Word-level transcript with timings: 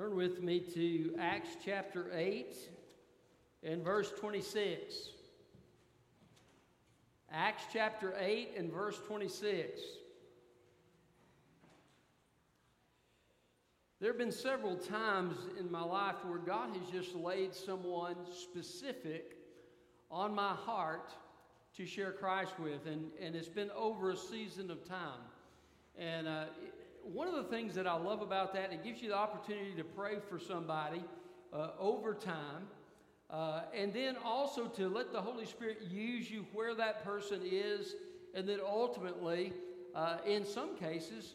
Turn 0.00 0.16
with 0.16 0.42
me 0.42 0.60
to 0.60 1.14
Acts 1.20 1.58
chapter 1.62 2.10
8 2.14 2.56
and 3.62 3.84
verse 3.84 4.10
26. 4.18 5.10
Acts 7.30 7.64
chapter 7.70 8.14
8 8.18 8.52
and 8.56 8.72
verse 8.72 8.98
26. 9.06 9.78
There 14.00 14.08
have 14.08 14.16
been 14.16 14.32
several 14.32 14.76
times 14.76 15.36
in 15.58 15.70
my 15.70 15.82
life 15.82 16.16
where 16.24 16.38
God 16.38 16.74
has 16.78 16.88
just 16.90 17.14
laid 17.14 17.54
someone 17.54 18.16
specific 18.32 19.36
on 20.10 20.34
my 20.34 20.54
heart 20.54 21.12
to 21.76 21.84
share 21.84 22.12
Christ 22.12 22.58
with, 22.58 22.86
and, 22.86 23.10
and 23.20 23.36
it's 23.36 23.48
been 23.48 23.70
over 23.72 24.12
a 24.12 24.16
season 24.16 24.70
of 24.70 24.82
time. 24.88 25.20
And 25.98 26.26
uh, 26.26 26.44
one 27.04 27.28
of 27.28 27.34
the 27.34 27.44
things 27.44 27.74
that 27.74 27.86
I 27.86 27.96
love 27.96 28.22
about 28.22 28.52
that, 28.54 28.72
it 28.72 28.84
gives 28.84 29.02
you 29.02 29.08
the 29.08 29.16
opportunity 29.16 29.72
to 29.76 29.84
pray 29.84 30.16
for 30.28 30.38
somebody 30.38 31.02
uh, 31.52 31.70
over 31.78 32.14
time. 32.14 32.68
Uh, 33.30 33.62
and 33.72 33.92
then 33.92 34.16
also 34.24 34.66
to 34.66 34.88
let 34.88 35.12
the 35.12 35.20
Holy 35.20 35.46
Spirit 35.46 35.78
use 35.88 36.28
you 36.30 36.44
where 36.52 36.74
that 36.74 37.04
person 37.04 37.40
is, 37.44 37.94
and 38.34 38.48
then 38.48 38.58
ultimately, 38.64 39.52
uh, 39.94 40.16
in 40.26 40.44
some 40.44 40.76
cases, 40.76 41.34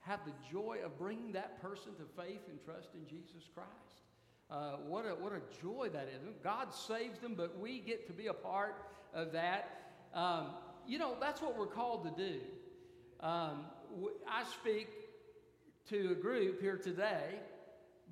have 0.00 0.20
the 0.24 0.32
joy 0.50 0.78
of 0.84 0.96
bringing 0.96 1.32
that 1.32 1.60
person 1.60 1.92
to 1.96 2.22
faith 2.22 2.42
and 2.48 2.62
trust 2.64 2.90
in 2.94 3.04
Jesus 3.08 3.48
Christ. 3.52 4.02
Uh, 4.48 4.76
what, 4.86 5.04
a, 5.04 5.08
what 5.08 5.32
a 5.32 5.40
joy 5.60 5.88
that 5.92 6.04
is. 6.04 6.34
God 6.44 6.72
saves 6.72 7.18
them, 7.18 7.34
but 7.36 7.58
we 7.58 7.80
get 7.80 8.06
to 8.06 8.12
be 8.12 8.28
a 8.28 8.32
part 8.32 8.76
of 9.12 9.32
that. 9.32 9.94
Um, 10.14 10.50
you 10.86 10.98
know, 10.98 11.16
that's 11.20 11.42
what 11.42 11.58
we're 11.58 11.66
called 11.66 12.04
to 12.04 12.22
do. 12.22 12.38
Um, 13.18 13.64
I 14.28 14.44
speak 14.44 14.88
to 15.88 16.10
a 16.12 16.14
group 16.14 16.60
here 16.60 16.76
today, 16.76 17.40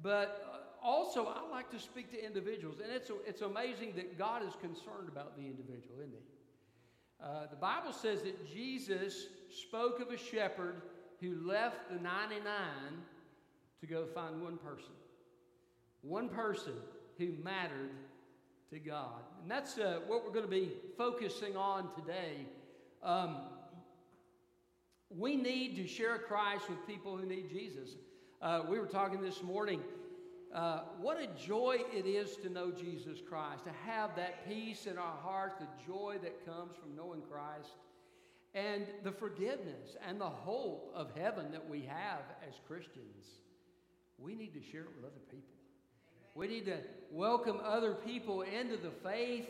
but 0.03 0.47
uh, 0.53 0.87
also 0.87 1.27
I 1.27 1.51
like 1.51 1.71
to 1.71 1.79
speak 1.79 2.11
to 2.13 2.25
individuals. 2.25 2.77
And 2.83 2.93
it's, 2.93 3.11
it's 3.27 3.43
amazing 3.43 3.95
that 3.97 4.19
God 4.19 4.43
is 4.47 4.55
concerned 4.61 5.09
about 5.09 5.37
the 5.37 5.43
individual, 5.43 5.97
isn't 5.99 6.13
he? 6.13 7.25
Uh, 7.25 7.47
the 7.49 7.57
Bible 7.57 7.93
says 7.93 8.23
that 8.23 8.53
Jesus 8.53 9.27
spoke 9.51 10.01
of 10.01 10.11
a 10.11 10.19
shepherd 10.19 10.83
who 11.21 11.37
left 11.47 11.91
the 11.91 11.99
99 12.01 12.43
to 13.81 13.87
go 13.87 14.05
find 14.07 14.43
one 14.43 14.59
person. 14.59 14.93
One 16.03 16.29
person 16.29 16.75
who 17.19 17.33
mattered 17.43 17.91
to 18.71 18.79
God. 18.79 19.23
And 19.43 19.51
that's 19.51 19.79
uh, 19.79 20.01
what 20.07 20.25
we're 20.25 20.33
going 20.33 20.45
to 20.45 20.51
be 20.51 20.73
focusing 20.99 21.57
on 21.57 21.89
today. 21.95 22.47
Um, 23.03 23.37
we 25.17 25.37
need 25.37 25.77
to 25.77 25.87
share 25.87 26.19
Christ 26.19 26.69
with 26.69 26.85
people 26.87 27.17
who 27.17 27.27
need 27.27 27.49
Jesus. 27.49 27.91
Uh, 28.43 28.63
we 28.69 28.79
were 28.79 28.87
talking 28.87 29.21
this 29.21 29.43
morning. 29.43 29.81
Uh, 30.53 30.81
what 31.01 31.19
a 31.21 31.27
joy 31.41 31.79
it 31.93 32.07
is 32.07 32.37
to 32.37 32.49
know 32.49 32.71
Jesus 32.71 33.19
Christ, 33.29 33.65
to 33.65 33.73
have 33.87 34.15
that 34.17 34.49
peace 34.49 34.87
in 34.87 34.99
our 34.99 35.17
hearts, 35.23 35.57
the 35.59 35.67
joy 35.87 36.17
that 36.23 36.45
comes 36.45 36.77
from 36.77 36.97
knowing 36.97 37.23
Christ, 37.23 37.71
and 38.55 38.87
the 39.03 39.11
forgiveness 39.11 39.97
and 40.07 40.21
the 40.21 40.29
hope 40.29 40.93
of 40.95 41.11
heaven 41.17 41.51
that 41.53 41.69
we 41.69 41.83
have 41.83 42.23
as 42.49 42.55
Christians. 42.69 43.27
We 44.19 44.35
need 44.35 44.55
to 44.55 44.63
share 44.63 44.83
it 44.83 44.91
with 44.97 45.05
other 45.05 45.23
people. 45.31 45.49
We 46.37 46.49
need 46.49 46.67
to 46.67 46.79
welcome 47.11 47.61
other 47.65 47.95
people 47.95 48.43
into 48.43 48.77
the 48.77 48.91
faith 48.91 49.49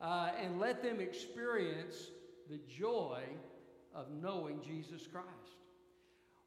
uh, 0.00 0.30
and 0.42 0.58
let 0.58 0.82
them 0.82 1.00
experience 1.00 2.10
the 2.50 2.58
joy 2.78 3.22
of 3.94 4.06
knowing 4.22 4.60
Jesus 4.62 5.06
Christ. 5.06 5.56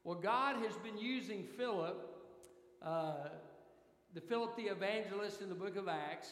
Well, 0.04 0.16
God 0.16 0.56
has 0.64 0.76
been 0.76 0.98
using 0.98 1.44
Philip, 1.56 1.96
uh, 2.82 3.28
the 4.14 4.20
Philip 4.20 4.56
the 4.56 4.64
evangelist 4.64 5.42
in 5.42 5.48
the 5.48 5.54
book 5.54 5.76
of 5.76 5.88
Acts, 5.88 6.30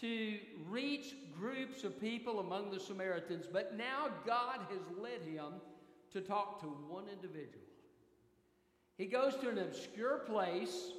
to 0.00 0.38
reach 0.68 1.14
groups 1.38 1.84
of 1.84 1.98
people 2.00 2.40
among 2.40 2.70
the 2.70 2.78
Samaritans, 2.78 3.46
but 3.50 3.76
now 3.76 4.08
God 4.26 4.60
has 4.68 4.80
led 5.00 5.22
him 5.22 5.54
to 6.12 6.20
talk 6.20 6.60
to 6.60 6.66
one 6.66 7.04
individual. 7.10 7.64
He 8.98 9.06
goes 9.06 9.34
to 9.36 9.48
an 9.48 9.58
obscure 9.58 10.18
place 10.18 10.90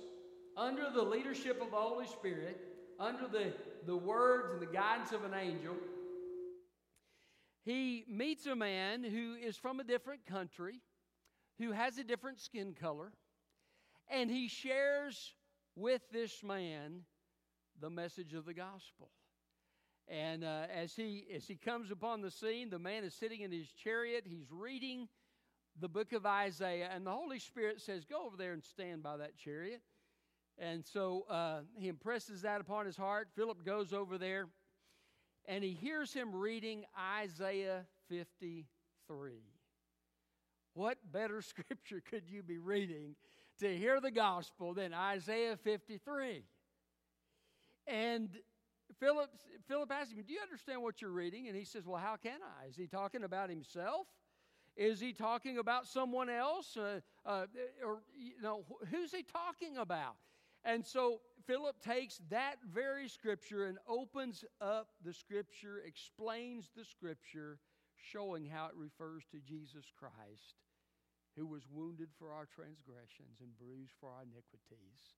under 0.56 0.90
the 0.94 1.04
leadership 1.04 1.62
of 1.62 1.72
the 1.72 1.78
Holy 1.78 2.08
Spirit, 2.08 2.60
under 3.00 3.28
the, 3.28 3.54
the 3.86 3.96
words 3.96 4.52
and 4.52 4.62
the 4.62 4.74
guidance 4.74 5.12
of 5.12 5.24
an 5.24 5.34
angel 5.40 5.76
he 7.68 8.06
meets 8.08 8.46
a 8.46 8.56
man 8.56 9.04
who 9.04 9.36
is 9.36 9.58
from 9.58 9.82
a 9.82 9.84
different 9.84 10.26
country, 10.26 10.80
who 11.60 11.74
has 11.74 11.98
a 11.98 12.04
different 12.04 12.40
skin 12.40 12.74
color, 12.74 13.12
and 14.10 14.32
he 14.32 14.48
shares 14.48 15.34
with 15.76 16.02
this 16.14 16.42
man 16.42 17.02
the 17.82 17.90
message 17.90 18.34
of 18.34 18.46
the 18.46 18.54
gospel. 18.54 19.10
And 20.08 20.46
uh, 20.46 20.68
as, 20.74 20.96
he, 20.96 21.28
as 21.36 21.46
he 21.46 21.56
comes 21.56 21.92
upon 21.92 22.22
the 22.22 22.32
scene, 22.32 22.70
the 22.70 22.80
man 22.80 23.04
is 23.04 23.14
sitting 23.14 23.42
in 23.42 23.52
his 23.52 23.68
chariot. 23.74 24.24
He's 24.26 24.50
reading 24.50 25.10
the 25.78 25.90
book 25.90 26.14
of 26.14 26.26
Isaiah, 26.26 26.90
and 26.96 27.06
the 27.06 27.12
Holy 27.12 27.40
Spirit 27.40 27.82
says, 27.82 28.06
Go 28.06 28.26
over 28.26 28.38
there 28.38 28.54
and 28.54 28.64
stand 28.64 29.04
by 29.04 29.18
that 29.18 29.36
chariot. 29.38 29.82
And 30.58 30.86
so 30.86 31.26
uh, 31.30 31.60
he 31.78 31.90
impresses 31.90 32.44
that 32.44 32.62
upon 32.62 32.86
his 32.86 32.96
heart. 32.96 33.28
Philip 33.36 33.66
goes 33.66 33.92
over 33.92 34.18
there 34.18 34.48
and 35.48 35.64
he 35.64 35.72
hears 35.72 36.14
him 36.14 36.36
reading 36.36 36.84
Isaiah 37.20 37.86
53. 38.10 38.66
What 40.74 40.98
better 41.12 41.42
scripture 41.42 42.02
could 42.08 42.24
you 42.30 42.44
be 42.44 42.58
reading 42.58 43.16
to 43.60 43.76
hear 43.76 44.00
the 44.00 44.12
gospel 44.12 44.74
than 44.74 44.94
Isaiah 44.94 45.58
53? 45.58 46.44
And 47.88 48.30
Philip, 49.00 49.30
Philip 49.68 49.92
asked 49.92 50.12
him, 50.12 50.24
Do 50.28 50.34
you 50.34 50.42
understand 50.42 50.82
what 50.82 51.02
you're 51.02 51.12
reading? 51.12 51.48
And 51.48 51.56
he 51.56 51.64
says, 51.64 51.86
Well, 51.86 52.02
how 52.02 52.16
can 52.18 52.40
I? 52.62 52.68
Is 52.68 52.76
he 52.76 52.88
talking 52.88 53.24
about 53.24 53.50
himself? 53.50 54.08
Is 54.76 55.00
he 55.00 55.14
talking 55.14 55.58
about 55.58 55.88
someone 55.88 56.30
else? 56.30 56.78
Uh, 56.78 57.00
uh, 57.26 57.46
or, 57.84 58.02
you 58.16 58.34
know, 58.44 58.64
who's 58.92 59.12
he 59.12 59.24
talking 59.24 59.78
about? 59.78 60.16
And 60.64 60.86
so 60.86 61.22
Philip 61.48 61.82
takes 61.82 62.20
that 62.30 62.58
very 62.74 63.08
scripture 63.08 63.68
and 63.68 63.78
opens 63.88 64.44
up 64.60 64.90
the 65.06 65.14
scripture, 65.14 65.82
explains 65.86 66.70
the 66.76 66.84
scripture, 66.84 67.60
showing 67.96 68.46
how 68.46 68.66
it 68.66 68.76
refers 68.76 69.24
to 69.32 69.38
Jesus 69.40 69.86
Christ, 69.98 70.56
who 71.38 71.48
was 71.48 71.64
wounded 71.72 72.10
for 72.20 72.34
our 72.34 72.46
transgressions 72.46 73.40
and 73.40 73.58
bruised 73.58 73.94
for 74.00 74.10
our 74.10 74.24
iniquities, 74.24 75.16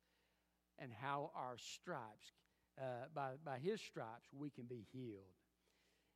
and 0.78 0.92
how 0.94 1.32
our 1.36 1.58
stripes, 1.58 2.34
uh, 2.80 3.08
by, 3.16 3.32
by 3.44 3.58
his 3.58 3.82
stripes, 3.82 4.30
we 4.32 4.52
can 4.52 4.66
be 4.66 4.86
healed. 4.94 5.34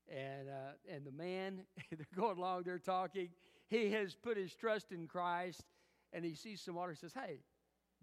And, 0.07 0.47
uh, 0.47 0.93
and 0.93 1.05
the 1.05 1.11
man, 1.11 1.61
they're 1.91 2.05
going 2.15 2.37
along, 2.37 2.63
they're 2.63 2.77
talking. 2.77 3.29
He 3.67 3.89
has 3.91 4.13
put 4.13 4.37
his 4.37 4.53
trust 4.53 4.91
in 4.91 5.07
Christ, 5.07 5.63
and 6.11 6.23
he 6.23 6.35
sees 6.35 6.61
some 6.61 6.75
water. 6.75 6.91
He 6.91 6.97
says, 6.97 7.13
Hey, 7.13 7.39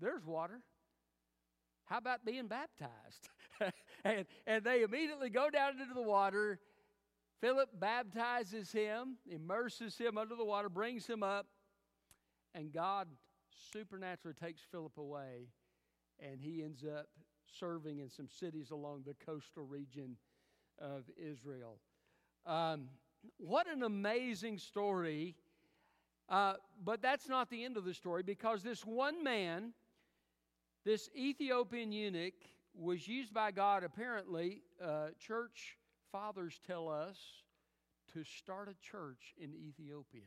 there's 0.00 0.26
water. 0.26 0.60
How 1.90 1.98
about 1.98 2.24
being 2.24 2.46
baptized? 2.46 3.28
and, 4.04 4.24
and 4.46 4.62
they 4.62 4.82
immediately 4.82 5.28
go 5.28 5.50
down 5.50 5.72
into 5.72 5.92
the 5.92 6.00
water. 6.00 6.60
Philip 7.40 7.68
baptizes 7.80 8.70
him, 8.70 9.16
immerses 9.28 9.98
him 9.98 10.16
under 10.16 10.36
the 10.36 10.44
water, 10.44 10.68
brings 10.68 11.04
him 11.04 11.24
up, 11.24 11.46
and 12.54 12.72
God 12.72 13.08
supernaturally 13.72 14.36
takes 14.40 14.60
Philip 14.70 14.98
away, 14.98 15.48
and 16.20 16.40
he 16.40 16.62
ends 16.62 16.84
up 16.84 17.08
serving 17.58 17.98
in 17.98 18.08
some 18.08 18.28
cities 18.28 18.70
along 18.70 19.02
the 19.04 19.14
coastal 19.26 19.64
region 19.64 20.16
of 20.78 21.04
Israel. 21.16 21.80
Um, 22.46 22.88
what 23.38 23.68
an 23.68 23.82
amazing 23.82 24.58
story. 24.58 25.34
Uh, 26.28 26.54
but 26.84 27.02
that's 27.02 27.28
not 27.28 27.50
the 27.50 27.64
end 27.64 27.76
of 27.76 27.84
the 27.84 27.92
story 27.92 28.22
because 28.22 28.62
this 28.62 28.86
one 28.86 29.24
man 29.24 29.72
this 30.84 31.08
Ethiopian 31.16 31.92
eunuch 31.92 32.34
was 32.74 33.06
used 33.06 33.34
by 33.34 33.50
God, 33.50 33.84
apparently, 33.84 34.62
uh, 34.82 35.08
church 35.18 35.76
fathers 36.10 36.60
tell 36.66 36.88
us, 36.88 37.16
to 38.14 38.24
start 38.24 38.68
a 38.68 38.74
church 38.90 39.34
in 39.38 39.54
Ethiopia. 39.54 40.22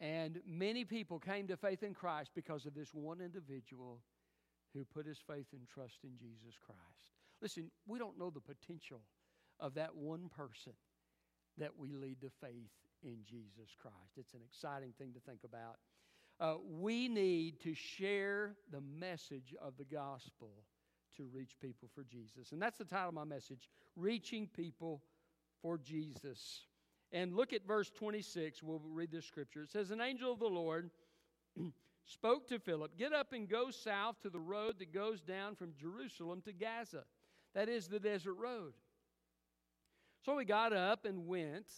And 0.00 0.40
many 0.44 0.84
people 0.84 1.20
came 1.20 1.46
to 1.46 1.56
faith 1.56 1.84
in 1.84 1.94
Christ 1.94 2.32
because 2.34 2.66
of 2.66 2.74
this 2.74 2.92
one 2.92 3.20
individual 3.20 4.00
who 4.74 4.84
put 4.84 5.06
his 5.06 5.18
faith 5.18 5.46
and 5.52 5.62
trust 5.68 5.98
in 6.02 6.10
Jesus 6.18 6.58
Christ. 6.64 6.80
Listen, 7.40 7.70
we 7.86 7.98
don't 7.98 8.18
know 8.18 8.30
the 8.30 8.40
potential 8.40 9.02
of 9.60 9.74
that 9.74 9.94
one 9.94 10.28
person 10.36 10.72
that 11.58 11.70
we 11.78 11.92
lead 11.92 12.20
to 12.22 12.30
faith 12.40 12.72
in 13.02 13.18
Jesus 13.24 13.76
Christ. 13.80 14.16
It's 14.16 14.34
an 14.34 14.40
exciting 14.44 14.92
thing 14.98 15.12
to 15.12 15.20
think 15.20 15.40
about. 15.44 15.76
Uh, 16.42 16.56
we 16.80 17.06
need 17.06 17.60
to 17.60 17.72
share 17.72 18.56
the 18.72 18.80
message 18.80 19.54
of 19.62 19.76
the 19.78 19.84
gospel 19.84 20.50
to 21.16 21.28
reach 21.32 21.54
people 21.60 21.88
for 21.94 22.02
Jesus. 22.02 22.50
And 22.50 22.60
that's 22.60 22.78
the 22.78 22.84
title 22.84 23.10
of 23.10 23.14
my 23.14 23.22
message 23.22 23.68
Reaching 23.94 24.48
People 24.48 25.02
for 25.60 25.78
Jesus. 25.78 26.66
And 27.12 27.36
look 27.36 27.52
at 27.52 27.64
verse 27.64 27.90
26. 27.90 28.60
We'll 28.60 28.82
read 28.84 29.12
this 29.12 29.24
scripture. 29.24 29.62
It 29.62 29.70
says, 29.70 29.92
An 29.92 30.00
angel 30.00 30.32
of 30.32 30.40
the 30.40 30.46
Lord 30.46 30.90
spoke 32.04 32.48
to 32.48 32.58
Philip, 32.58 32.98
Get 32.98 33.12
up 33.12 33.32
and 33.32 33.48
go 33.48 33.70
south 33.70 34.20
to 34.22 34.28
the 34.28 34.40
road 34.40 34.80
that 34.80 34.92
goes 34.92 35.20
down 35.20 35.54
from 35.54 35.74
Jerusalem 35.80 36.42
to 36.46 36.52
Gaza. 36.52 37.04
That 37.54 37.68
is 37.68 37.86
the 37.86 38.00
desert 38.00 38.34
road. 38.34 38.72
So 40.24 40.36
he 40.38 40.44
got 40.44 40.72
up 40.72 41.04
and 41.04 41.28
went, 41.28 41.68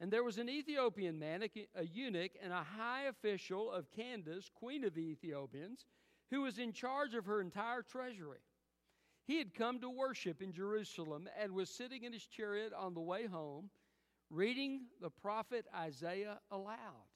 and 0.00 0.10
there 0.10 0.22
was 0.22 0.38
an 0.38 0.48
Ethiopian 0.48 1.18
man, 1.18 1.42
a 1.74 1.84
eunuch, 1.84 2.32
and 2.42 2.52
a 2.52 2.62
high 2.62 3.04
official 3.04 3.70
of 3.70 3.90
Candace, 3.90 4.48
queen 4.54 4.84
of 4.84 4.94
the 4.94 5.00
Ethiopians, 5.10 5.86
who 6.30 6.42
was 6.42 6.58
in 6.58 6.72
charge 6.72 7.14
of 7.14 7.26
her 7.26 7.40
entire 7.40 7.82
treasury. 7.82 8.38
He 9.26 9.38
had 9.38 9.54
come 9.54 9.80
to 9.80 9.90
worship 9.90 10.40
in 10.40 10.52
Jerusalem 10.52 11.28
and 11.40 11.52
was 11.52 11.68
sitting 11.68 12.04
in 12.04 12.12
his 12.12 12.24
chariot 12.24 12.72
on 12.72 12.94
the 12.94 13.00
way 13.00 13.26
home, 13.26 13.70
reading 14.30 14.86
the 15.00 15.10
prophet 15.10 15.66
Isaiah 15.74 16.38
aloud. 16.50 17.08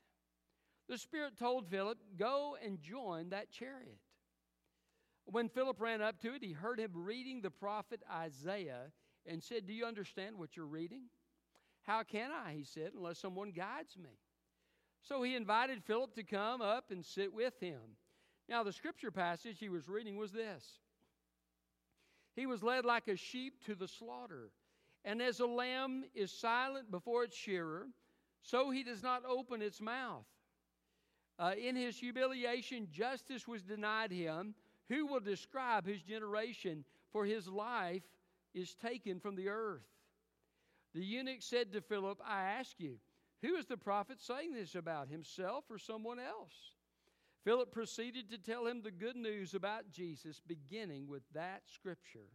The 0.89 0.99
Spirit 0.99 1.39
told 1.39 1.69
Philip, 1.69 1.99
Go 2.19 2.57
and 2.63 2.83
join 2.83 3.31
that 3.31 3.51
chariot. 3.51 3.99
When 5.25 5.49
Philip 5.49 5.81
ran 5.81 6.03
up 6.03 6.21
to 6.23 6.35
it, 6.35 6.43
he 6.43 6.53
heard 6.53 6.81
him 6.81 6.91
reading 6.95 7.41
the 7.41 7.51
prophet 7.51 8.03
Isaiah 8.13 8.91
and 9.25 9.43
said, 9.43 9.67
Do 9.67 9.73
you 9.73 9.87
understand 9.87 10.37
what 10.37 10.57
you're 10.57 10.67
reading? 10.67 11.05
How 11.83 12.03
can 12.03 12.31
I, 12.31 12.55
he 12.55 12.65
said, 12.65 12.93
unless 12.97 13.19
someone 13.19 13.51
guides 13.51 13.97
me? 13.97 14.11
So 15.03 15.23
he 15.23 15.35
invited 15.35 15.83
Philip 15.83 16.15
to 16.15 16.23
come 16.23 16.63
up 16.63 16.91
and 16.91 17.05
sit 17.05 17.33
with 17.33 17.59
him. 17.61 17.81
Now, 18.49 18.63
the 18.63 18.73
scripture 18.73 19.11
passage 19.11 19.59
he 19.59 19.69
was 19.69 19.89
reading 19.89 20.17
was 20.17 20.33
this 20.33 20.79
He 22.37 22.47
was 22.47 22.63
led 22.63 22.85
like 22.85 23.09
a 23.09 23.17
sheep 23.17 23.65
to 23.67 23.75
the 23.75 23.89
slaughter, 23.89 24.51
and 25.05 25.21
as 25.21 25.41
a 25.41 25.47
lamb 25.47 26.05
is 26.15 26.31
silent 26.31 26.91
before 26.91 27.25
its 27.25 27.37
shearer, 27.37 27.89
so 28.43 28.71
he 28.71 28.85
does 28.85 29.03
not 29.03 29.25
open 29.25 29.63
its 29.63 29.81
mouth. 29.81 30.27
Uh, 31.39 31.55
in 31.59 31.75
his 31.75 31.99
humiliation, 31.99 32.87
justice 32.91 33.49
was 33.49 33.63
denied 33.63 34.13
him. 34.13 34.55
Who 34.89 35.07
will 35.07 35.21
describe 35.21 35.87
his 35.87 36.03
generation? 36.03 36.85
For 37.13 37.25
his 37.25 37.49
life 37.49 38.03
is 38.55 38.75
taken 38.75 39.19
from 39.21 39.35
the 39.35 39.49
earth. 39.49 39.83
The 40.95 41.05
eunuch 41.05 41.41
said 41.43 41.73
to 41.73 41.81
Philip, 41.81 42.21
I 42.27 42.43
ask 42.43 42.79
you, 42.79 42.99
who 43.41 43.57
is 43.57 43.67
the 43.67 43.77
prophet 43.77 44.21
saying 44.21 44.53
this 44.53 44.75
about, 44.75 45.09
himself 45.09 45.65
or 45.71 45.79
someone 45.79 46.21
else? 46.21 46.77
Philip 47.45 47.73
proceeded 47.73 48.31
to 48.31 48.39
tell 48.39 48.67
him 48.67 48.83
the 48.83 48.91
good 48.93 49.17
news 49.17 49.55
about 49.55 49.91
Jesus, 49.91 50.41
beginning 50.47 51.09
with 51.09 51.23
that 51.35 51.63
scripture. 51.67 52.31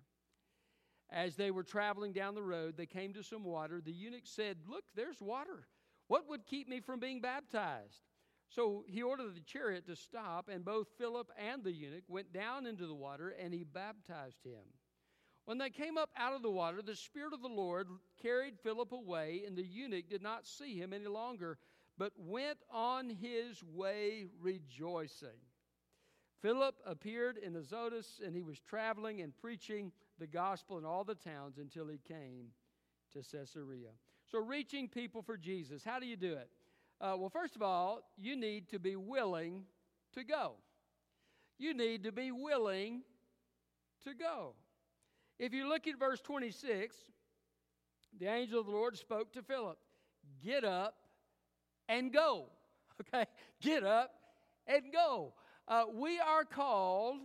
As 1.09 1.37
they 1.37 1.51
were 1.51 1.63
traveling 1.63 2.11
down 2.11 2.35
the 2.35 2.43
road, 2.43 2.75
they 2.75 2.85
came 2.85 3.13
to 3.13 3.23
some 3.23 3.45
water. 3.45 3.79
The 3.79 3.93
eunuch 3.93 4.25
said, 4.25 4.57
Look, 4.67 4.83
there's 4.95 5.21
water. 5.21 5.67
What 6.07 6.27
would 6.27 6.45
keep 6.45 6.67
me 6.67 6.81
from 6.81 6.99
being 6.99 7.21
baptized? 7.21 8.01
So 8.49 8.83
he 8.87 9.01
ordered 9.01 9.35
the 9.35 9.41
chariot 9.41 9.85
to 9.87 9.95
stop, 9.95 10.49
and 10.49 10.65
both 10.65 10.87
Philip 10.97 11.31
and 11.37 11.63
the 11.63 11.71
eunuch 11.71 12.03
went 12.07 12.33
down 12.33 12.65
into 12.65 12.85
the 12.85 12.95
water, 12.95 13.29
and 13.29 13.53
he 13.53 13.63
baptized 13.63 14.43
him. 14.43 14.63
When 15.47 15.57
they 15.57 15.69
came 15.69 15.97
up 15.97 16.09
out 16.17 16.33
of 16.33 16.41
the 16.41 16.51
water, 16.51 16.81
the 16.81 16.93
Spirit 16.93 17.31
of 17.31 17.41
the 17.41 17.47
Lord 17.47 17.87
carried 18.21 18.59
Philip 18.59 18.91
away, 18.91 19.43
and 19.47 19.55
the 19.55 19.63
eunuch 19.63 20.09
did 20.09 20.21
not 20.21 20.45
see 20.45 20.75
him 20.75 20.91
any 20.91 21.07
longer, 21.07 21.57
but 21.97 22.11
went 22.17 22.57
on 22.69 23.09
his 23.09 23.63
way 23.63 24.25
rejoicing. 24.41 25.39
Philip 26.41 26.75
appeared 26.85 27.37
in 27.37 27.55
Azotus, 27.55 28.19
and 28.25 28.35
he 28.35 28.43
was 28.43 28.59
traveling 28.59 29.21
and 29.21 29.31
preaching 29.37 29.93
the 30.19 30.27
gospel 30.27 30.79
in 30.79 30.83
all 30.83 31.05
the 31.05 31.15
towns 31.15 31.59
until 31.59 31.87
he 31.87 32.01
came 32.05 32.47
to 33.13 33.19
Caesarea. 33.19 33.91
So, 34.29 34.39
reaching 34.39 34.89
people 34.89 35.21
for 35.21 35.37
Jesus, 35.37 35.81
how 35.81 35.97
do 35.97 36.05
you 36.05 36.17
do 36.17 36.33
it? 36.33 36.49
Uh, 36.99 37.15
well, 37.17 37.29
first 37.29 37.55
of 37.55 37.61
all, 37.61 38.01
you 38.17 38.35
need 38.35 38.67
to 38.71 38.79
be 38.79 38.97
willing 38.97 39.63
to 40.11 40.25
go. 40.25 40.55
You 41.57 41.73
need 41.73 42.03
to 42.03 42.11
be 42.11 42.33
willing 42.33 43.03
to 44.03 44.13
go. 44.13 44.55
If 45.39 45.53
you 45.53 45.67
look 45.69 45.87
at 45.87 45.99
verse 45.99 46.19
26, 46.21 46.95
the 48.19 48.27
angel 48.27 48.59
of 48.59 48.65
the 48.65 48.71
Lord 48.71 48.97
spoke 48.97 49.33
to 49.33 49.41
Philip 49.41 49.77
Get 50.43 50.63
up 50.63 50.95
and 51.87 52.11
go. 52.11 52.47
Okay? 53.13 53.25
Get 53.61 53.83
up 53.83 54.09
and 54.65 54.91
go. 54.91 55.33
Uh, 55.67 55.83
we 55.93 56.19
are 56.19 56.43
called 56.43 57.19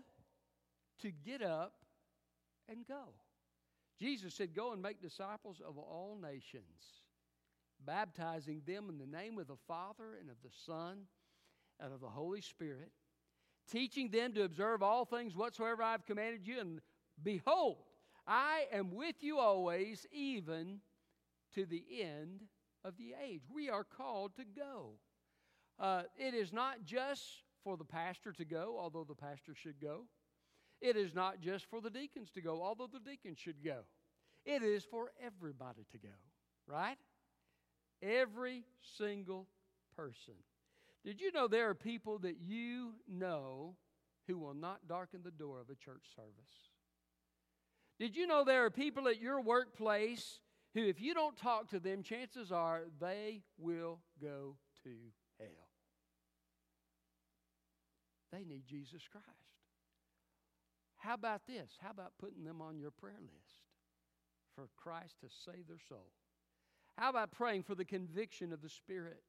to 1.00 1.11
get 1.11 1.41
up 1.41 1.73
and 2.69 2.87
go. 2.87 3.05
Jesus 3.99 4.35
said, 4.35 4.55
Go 4.55 4.75
and 4.75 4.82
make 4.82 5.00
disciples 5.00 5.62
of 5.67 5.79
all 5.79 6.19
nations 6.20 7.03
baptizing 7.87 8.62
them 8.67 8.88
in 8.88 8.99
the 8.99 9.06
name 9.06 9.38
of 9.38 9.47
the 9.47 9.56
Father 9.67 10.17
and 10.20 10.31
of 10.31 10.37
the 10.43 10.55
Son 10.67 10.99
and 11.81 11.93
of 11.93 12.00
the 12.00 12.08
Holy 12.08 12.41
Spirit, 12.41 12.93
teaching 13.70 14.11
them 14.11 14.32
to 14.35 14.44
observe 14.44 14.82
all 14.82 15.05
things 15.05 15.37
whatsoever 15.37 15.82
I've 15.82 16.06
commanded 16.06 16.47
you. 16.47 16.61
And 16.61 16.81
behold, 17.23 17.79
I 18.27 18.67
am 18.73 18.95
with 18.95 19.17
you 19.21 19.39
always, 19.39 20.07
even 20.13 20.81
to 21.55 21.67
the 21.67 21.85
end 22.01 22.43
of 22.85 22.97
the 22.97 23.15
age. 23.23 23.43
We 23.53 23.69
are 23.69 23.85
called 23.85 24.37
to 24.37 24.45
go. 24.45 24.95
Uh, 25.79 26.03
it 26.17 26.35
is 26.35 26.53
not 26.53 26.85
just 26.85 27.23
for 27.65 27.77
the 27.77 27.85
pastor 27.85 28.33
to 28.33 28.45
go, 28.45 28.77
although 28.79 29.05
the 29.05 29.15
pastor 29.15 29.55
should 29.55 29.81
go. 29.81 30.05
It 30.81 30.97
is 30.97 31.15
not 31.15 31.41
just 31.41 31.67
for 31.67 31.81
the 31.81 31.91
deacons 31.91 32.31
to 32.33 32.41
go, 32.41 32.63
although 32.63 32.89
the 32.93 32.99
deacons 32.99 33.39
should 33.39 33.65
go. 33.65 33.81
It 34.45 34.63
is 34.63 34.85
for 34.85 35.13
everybody 35.25 35.87
to 35.93 35.99
go, 35.99 36.15
right? 36.67 36.99
Every 38.03 38.65
single 38.99 39.47
person. 39.97 40.35
Did 41.05 41.21
you 41.21 41.31
know 41.33 41.47
there 41.47 41.69
are 41.69 41.75
people 41.75 42.19
that 42.21 42.37
you 42.41 42.95
know 43.09 43.77
who 44.27 44.39
will 44.39 44.55
not 44.55 44.89
darken 44.89 45.21
the 45.23 45.31
door 45.31 45.61
of 45.61 45.71
a 45.71 45.77
church 45.77 46.05
service? 46.17 46.72
Did 48.03 48.17
you 48.17 48.27
know 48.27 48.43
there 48.43 48.65
are 48.65 48.71
people 48.71 49.07
at 49.07 49.23
your 49.23 49.41
workplace 49.41 50.41
who, 50.75 50.89
if 50.89 51.01
you 51.01 51.15
don't 51.15 51.37
talk 51.37 51.71
to 51.71 51.79
them, 51.79 52.03
chances 52.03 52.51
are 52.51 52.83
they 53.01 53.43
will 53.59 54.01
go 54.21 54.57
to 54.83 54.91
hell? 55.39 55.69
They 58.33 58.43
need 58.43 58.65
Jesus 58.67 59.03
Christ. 59.09 59.29
How 60.97 61.15
about 61.15 61.43
this? 61.47 61.75
How 61.81 61.93
about 61.93 62.15
putting 62.19 62.43
them 62.43 62.61
on 62.61 62.77
your 62.77 62.91
prayer 62.91 63.21
list 63.21 63.69
for 64.57 64.65
Christ 64.77 65.21
to 65.21 65.29
save 65.45 65.69
their 65.69 65.79
soul? 65.89 66.11
How 66.99 67.09
about 67.09 67.31
praying 67.31 67.63
for 67.63 67.77
the 67.77 67.85
conviction 67.85 68.53
of 68.53 68.63
the 68.63 68.69
Spirit? 68.69 69.23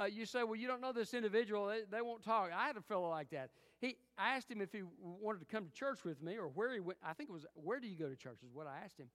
Uh, 0.00 0.04
you 0.06 0.24
say, 0.24 0.44
well, 0.44 0.56
you 0.56 0.66
don't 0.66 0.80
know 0.80 0.94
this 0.94 1.12
individual, 1.12 1.66
they, 1.66 1.80
they, 1.90 2.00
won't 2.00 2.24
talk. 2.24 2.48
I 2.56 2.68
had 2.68 2.78
a 2.78 2.82
fellow 2.82 3.10
like 3.10 3.28
that. 3.32 3.50
He, 3.80 3.96
I 4.18 4.36
asked 4.36 4.50
him 4.50 4.60
if 4.60 4.72
he 4.72 4.82
wanted 5.00 5.40
to 5.40 5.44
come 5.44 5.66
to 5.66 5.72
church 5.72 6.04
with 6.04 6.22
me 6.22 6.36
or 6.36 6.48
where 6.48 6.72
he 6.72 6.80
went. 6.80 6.98
I 7.04 7.12
think 7.12 7.28
it 7.28 7.32
was, 7.32 7.46
where 7.54 7.78
do 7.80 7.86
you 7.86 7.96
go 7.96 8.08
to 8.08 8.16
church, 8.16 8.38
is 8.42 8.54
what 8.54 8.66
I 8.66 8.84
asked 8.84 8.98
him. 8.98 9.08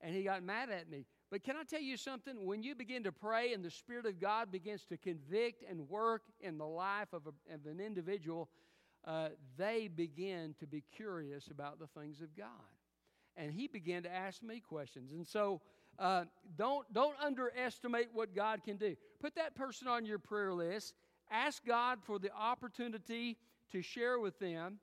And 0.00 0.14
he 0.14 0.22
got 0.22 0.44
mad 0.44 0.70
at 0.70 0.88
me. 0.88 1.06
But 1.30 1.42
can 1.42 1.56
I 1.56 1.64
tell 1.64 1.80
you 1.80 1.96
something? 1.96 2.46
When 2.46 2.62
you 2.62 2.76
begin 2.76 3.02
to 3.04 3.12
pray 3.12 3.52
and 3.52 3.64
the 3.64 3.70
Spirit 3.70 4.06
of 4.06 4.20
God 4.20 4.52
begins 4.52 4.84
to 4.86 4.96
convict 4.96 5.64
and 5.68 5.88
work 5.88 6.22
in 6.40 6.56
the 6.56 6.66
life 6.66 7.12
of, 7.12 7.22
a, 7.26 7.54
of 7.54 7.66
an 7.66 7.80
individual, 7.80 8.48
uh, 9.04 9.30
they 9.56 9.88
begin 9.88 10.54
to 10.60 10.66
be 10.66 10.84
curious 10.94 11.48
about 11.48 11.80
the 11.80 11.88
things 12.00 12.20
of 12.20 12.36
God. 12.36 12.46
And 13.36 13.52
he 13.52 13.66
began 13.66 14.04
to 14.04 14.12
ask 14.12 14.42
me 14.42 14.60
questions. 14.60 15.12
And 15.12 15.26
so, 15.26 15.60
uh, 15.98 16.24
don't, 16.56 16.92
don't 16.92 17.16
underestimate 17.20 18.08
what 18.12 18.34
God 18.34 18.62
can 18.64 18.76
do. 18.76 18.94
Put 19.20 19.34
that 19.34 19.56
person 19.56 19.88
on 19.88 20.06
your 20.06 20.18
prayer 20.18 20.54
list. 20.54 20.94
Ask 21.30 21.64
God 21.66 21.98
for 22.04 22.20
the 22.20 22.30
opportunity 22.32 23.36
to 23.72 23.82
share 23.82 24.18
with 24.18 24.38
them 24.38 24.78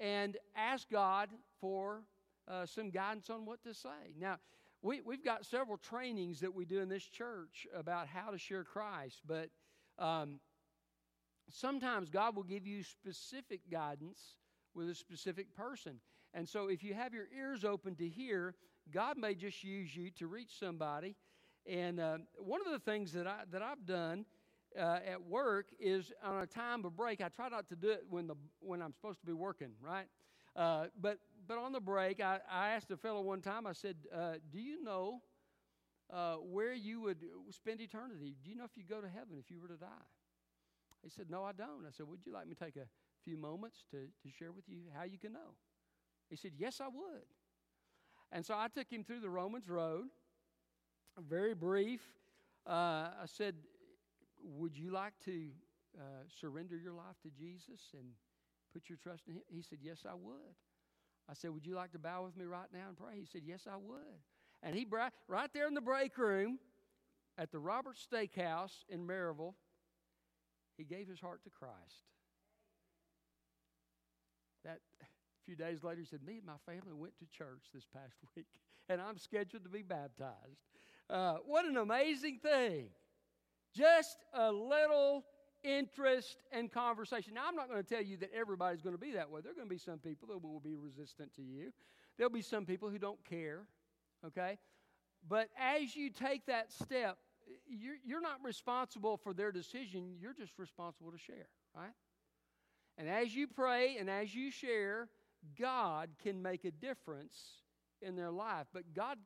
and 0.00 0.36
ask 0.56 0.90
God 0.90 1.28
for 1.60 2.02
uh, 2.48 2.66
some 2.66 2.90
guidance 2.90 3.30
on 3.30 3.46
what 3.46 3.62
to 3.64 3.74
say. 3.74 4.14
Now, 4.18 4.38
we, 4.82 5.00
we've 5.00 5.24
got 5.24 5.46
several 5.46 5.78
trainings 5.78 6.40
that 6.40 6.52
we 6.52 6.64
do 6.64 6.80
in 6.80 6.88
this 6.88 7.04
church 7.04 7.66
about 7.74 8.08
how 8.08 8.30
to 8.30 8.38
share 8.38 8.64
Christ, 8.64 9.20
but 9.26 9.48
um, 9.98 10.40
sometimes 11.48 12.10
God 12.10 12.34
will 12.34 12.42
give 12.42 12.66
you 12.66 12.82
specific 12.82 13.60
guidance 13.70 14.18
with 14.74 14.88
a 14.88 14.94
specific 14.94 15.54
person. 15.54 16.00
And 16.34 16.48
so 16.48 16.68
if 16.68 16.82
you 16.82 16.94
have 16.94 17.14
your 17.14 17.26
ears 17.36 17.64
open 17.64 17.94
to 17.96 18.08
hear, 18.08 18.54
God 18.92 19.18
may 19.18 19.34
just 19.34 19.62
use 19.62 19.94
you 19.94 20.10
to 20.18 20.26
reach 20.26 20.58
somebody. 20.58 21.14
And 21.66 22.00
uh, 22.00 22.18
one 22.38 22.60
of 22.66 22.72
the 22.72 22.78
things 22.80 23.12
that, 23.12 23.26
I, 23.26 23.42
that 23.52 23.62
I've 23.62 23.86
done 23.86 24.24
uh, 24.78 24.98
at 25.06 25.22
work 25.22 25.66
is 25.78 26.12
on 26.22 26.42
a 26.42 26.46
time 26.46 26.84
of 26.84 26.96
break, 26.96 27.20
I 27.20 27.28
try 27.28 27.48
not 27.48 27.68
to 27.68 27.76
do 27.76 27.90
it 27.90 28.04
when, 28.08 28.26
the, 28.26 28.34
when 28.60 28.82
I'm 28.82 28.92
supposed 28.92 29.20
to 29.20 29.26
be 29.26 29.32
working, 29.32 29.70
right? 29.80 30.06
Uh, 30.54 30.86
but, 31.00 31.18
but 31.46 31.58
on 31.58 31.72
the 31.72 31.80
break, 31.80 32.20
I, 32.20 32.40
I 32.50 32.70
asked 32.70 32.90
a 32.90 32.96
fellow 32.96 33.20
one 33.22 33.40
time, 33.40 33.66
I 33.66 33.72
said, 33.72 33.96
uh, 34.14 34.34
Do 34.50 34.58
you 34.58 34.82
know 34.82 35.22
uh, 36.12 36.34
where 36.36 36.74
you 36.74 37.00
would 37.00 37.24
spend 37.50 37.80
eternity? 37.80 38.36
Do 38.42 38.50
you 38.50 38.56
know 38.56 38.64
if 38.64 38.76
you 38.76 38.84
go 38.88 39.00
to 39.00 39.08
heaven 39.08 39.36
if 39.38 39.50
you 39.50 39.60
were 39.60 39.68
to 39.68 39.76
die? 39.76 39.86
He 41.02 41.10
said, 41.10 41.26
No, 41.30 41.42
I 41.42 41.52
don't. 41.52 41.86
I 41.86 41.90
said, 41.90 42.06
Would 42.08 42.20
you 42.26 42.32
like 42.32 42.46
me 42.46 42.54
to 42.54 42.64
take 42.64 42.76
a 42.76 42.86
few 43.24 43.36
moments 43.36 43.84
to, 43.90 43.96
to 43.96 44.36
share 44.36 44.52
with 44.52 44.68
you 44.68 44.82
how 44.94 45.04
you 45.04 45.18
can 45.18 45.32
know? 45.32 45.56
He 46.28 46.36
said, 46.36 46.52
Yes, 46.58 46.80
I 46.80 46.88
would. 46.88 47.24
And 48.30 48.44
so 48.44 48.54
I 48.54 48.68
took 48.68 48.90
him 48.90 49.04
through 49.04 49.20
the 49.20 49.28
Romans 49.28 49.68
Road, 49.68 50.06
very 51.18 51.54
brief. 51.54 52.00
Uh, 52.66 53.10
I 53.22 53.26
said, 53.26 53.54
Would 54.42 54.76
you 54.76 54.90
like 54.90 55.14
to 55.24 55.48
uh, 55.98 56.24
surrender 56.40 56.76
your 56.76 56.94
life 56.94 57.16
to 57.22 57.30
Jesus 57.30 57.80
and 57.94 58.08
put 58.72 58.88
your 58.88 58.98
trust 58.98 59.28
in 59.28 59.34
Him? 59.34 59.42
He 59.48 59.62
said, 59.62 59.78
Yes, 59.82 60.04
I 60.08 60.14
would. 60.14 60.56
I 61.28 61.34
said, 61.34 61.50
Would 61.50 61.66
you 61.66 61.74
like 61.74 61.92
to 61.92 61.98
bow 61.98 62.24
with 62.24 62.36
me 62.36 62.44
right 62.44 62.68
now 62.72 62.88
and 62.88 62.96
pray? 62.96 63.14
He 63.18 63.26
said, 63.26 63.42
Yes, 63.44 63.66
I 63.70 63.76
would. 63.76 64.20
And 64.62 64.76
he, 64.76 64.86
right 65.28 65.50
there 65.52 65.66
in 65.66 65.74
the 65.74 65.80
break 65.80 66.16
room 66.18 66.58
at 67.36 67.50
the 67.50 67.58
Robert 67.58 67.96
Steakhouse 67.96 68.84
in 68.88 69.06
Maryville, 69.06 69.54
he 70.76 70.84
gave 70.84 71.08
his 71.08 71.20
heart 71.20 71.42
to 71.44 71.50
Christ. 71.50 72.06
That 74.64 74.78
a 75.02 75.44
few 75.44 75.56
days 75.56 75.82
later, 75.82 76.00
he 76.00 76.06
said, 76.06 76.20
Me 76.24 76.36
and 76.36 76.46
my 76.46 76.58
family 76.66 76.94
went 76.94 77.18
to 77.18 77.26
church 77.26 77.64
this 77.74 77.84
past 77.92 78.14
week, 78.36 78.46
and 78.88 79.00
I'm 79.00 79.18
scheduled 79.18 79.64
to 79.64 79.70
be 79.70 79.82
baptized. 79.82 80.60
Uh, 81.10 81.36
what 81.46 81.64
an 81.66 81.76
amazing 81.76 82.38
thing! 82.38 82.88
Just 83.74 84.18
a 84.34 84.50
little 84.52 85.24
interest 85.64 86.42
and 86.50 86.70
conversation. 86.70 87.34
Now, 87.34 87.42
I'm 87.46 87.54
not 87.54 87.68
going 87.68 87.82
to 87.82 87.88
tell 87.88 88.02
you 88.02 88.16
that 88.18 88.30
everybody's 88.34 88.82
going 88.82 88.94
to 88.94 89.00
be 89.00 89.12
that 89.12 89.30
way. 89.30 89.40
There 89.40 89.52
are 89.52 89.54
going 89.54 89.68
to 89.68 89.74
be 89.74 89.78
some 89.78 89.98
people 89.98 90.28
that 90.28 90.42
will 90.42 90.60
be 90.60 90.76
resistant 90.76 91.34
to 91.36 91.42
you, 91.42 91.72
there'll 92.16 92.32
be 92.32 92.42
some 92.42 92.66
people 92.66 92.90
who 92.90 92.98
don't 92.98 93.22
care, 93.24 93.60
okay? 94.26 94.58
But 95.28 95.48
as 95.58 95.94
you 95.94 96.10
take 96.10 96.46
that 96.46 96.72
step, 96.72 97.16
you're, 97.68 97.96
you're 98.04 98.20
not 98.20 98.38
responsible 98.42 99.16
for 99.16 99.32
their 99.32 99.52
decision, 99.52 100.16
you're 100.20 100.34
just 100.34 100.58
responsible 100.58 101.12
to 101.12 101.18
share, 101.18 101.48
right? 101.76 101.92
And 102.98 103.08
as 103.08 103.34
you 103.34 103.46
pray 103.46 103.96
and 103.98 104.10
as 104.10 104.34
you 104.34 104.50
share, 104.50 105.08
God 105.58 106.10
can 106.22 106.42
make 106.42 106.64
a 106.64 106.70
difference 106.70 107.34
in 108.00 108.16
their 108.16 108.30
life. 108.30 108.66
But 108.72 108.94
God 108.94 109.18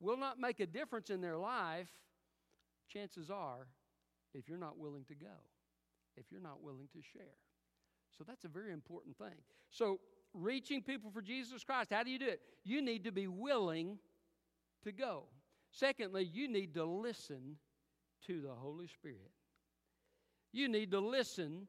will 0.00 0.16
not 0.16 0.40
make 0.40 0.60
a 0.60 0.66
difference 0.66 1.10
in 1.10 1.20
their 1.20 1.36
life, 1.36 1.88
chances 2.88 3.30
are, 3.30 3.68
if 4.34 4.48
you're 4.48 4.58
not 4.58 4.78
willing 4.78 5.04
to 5.04 5.14
go, 5.14 5.36
if 6.16 6.26
you're 6.30 6.40
not 6.40 6.62
willing 6.62 6.88
to 6.92 7.00
share. 7.02 7.36
So 8.16 8.24
that's 8.24 8.44
a 8.44 8.48
very 8.48 8.72
important 8.72 9.16
thing. 9.16 9.36
So, 9.70 10.00
reaching 10.34 10.82
people 10.82 11.10
for 11.10 11.22
Jesus 11.22 11.64
Christ, 11.64 11.92
how 11.92 12.02
do 12.02 12.10
you 12.10 12.18
do 12.18 12.28
it? 12.28 12.40
You 12.64 12.82
need 12.82 13.04
to 13.04 13.12
be 13.12 13.26
willing 13.26 13.98
to 14.84 14.92
go. 14.92 15.24
Secondly, 15.70 16.28
you 16.30 16.48
need 16.48 16.74
to 16.74 16.84
listen 16.84 17.56
to 18.26 18.40
the 18.40 18.52
Holy 18.52 18.86
Spirit. 18.86 19.30
You 20.52 20.68
need 20.68 20.90
to 20.90 21.00
listen 21.00 21.66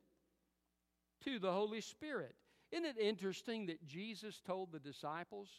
to 1.24 1.40
the 1.40 1.52
Holy 1.52 1.82
Spirit. 1.82 2.36
Isn't 2.72 2.86
it 2.86 2.98
interesting 3.00 3.68
that 3.68 3.86
Jesus 3.86 4.42
told 4.46 4.72
the 4.72 4.80
disciples, 4.80 5.50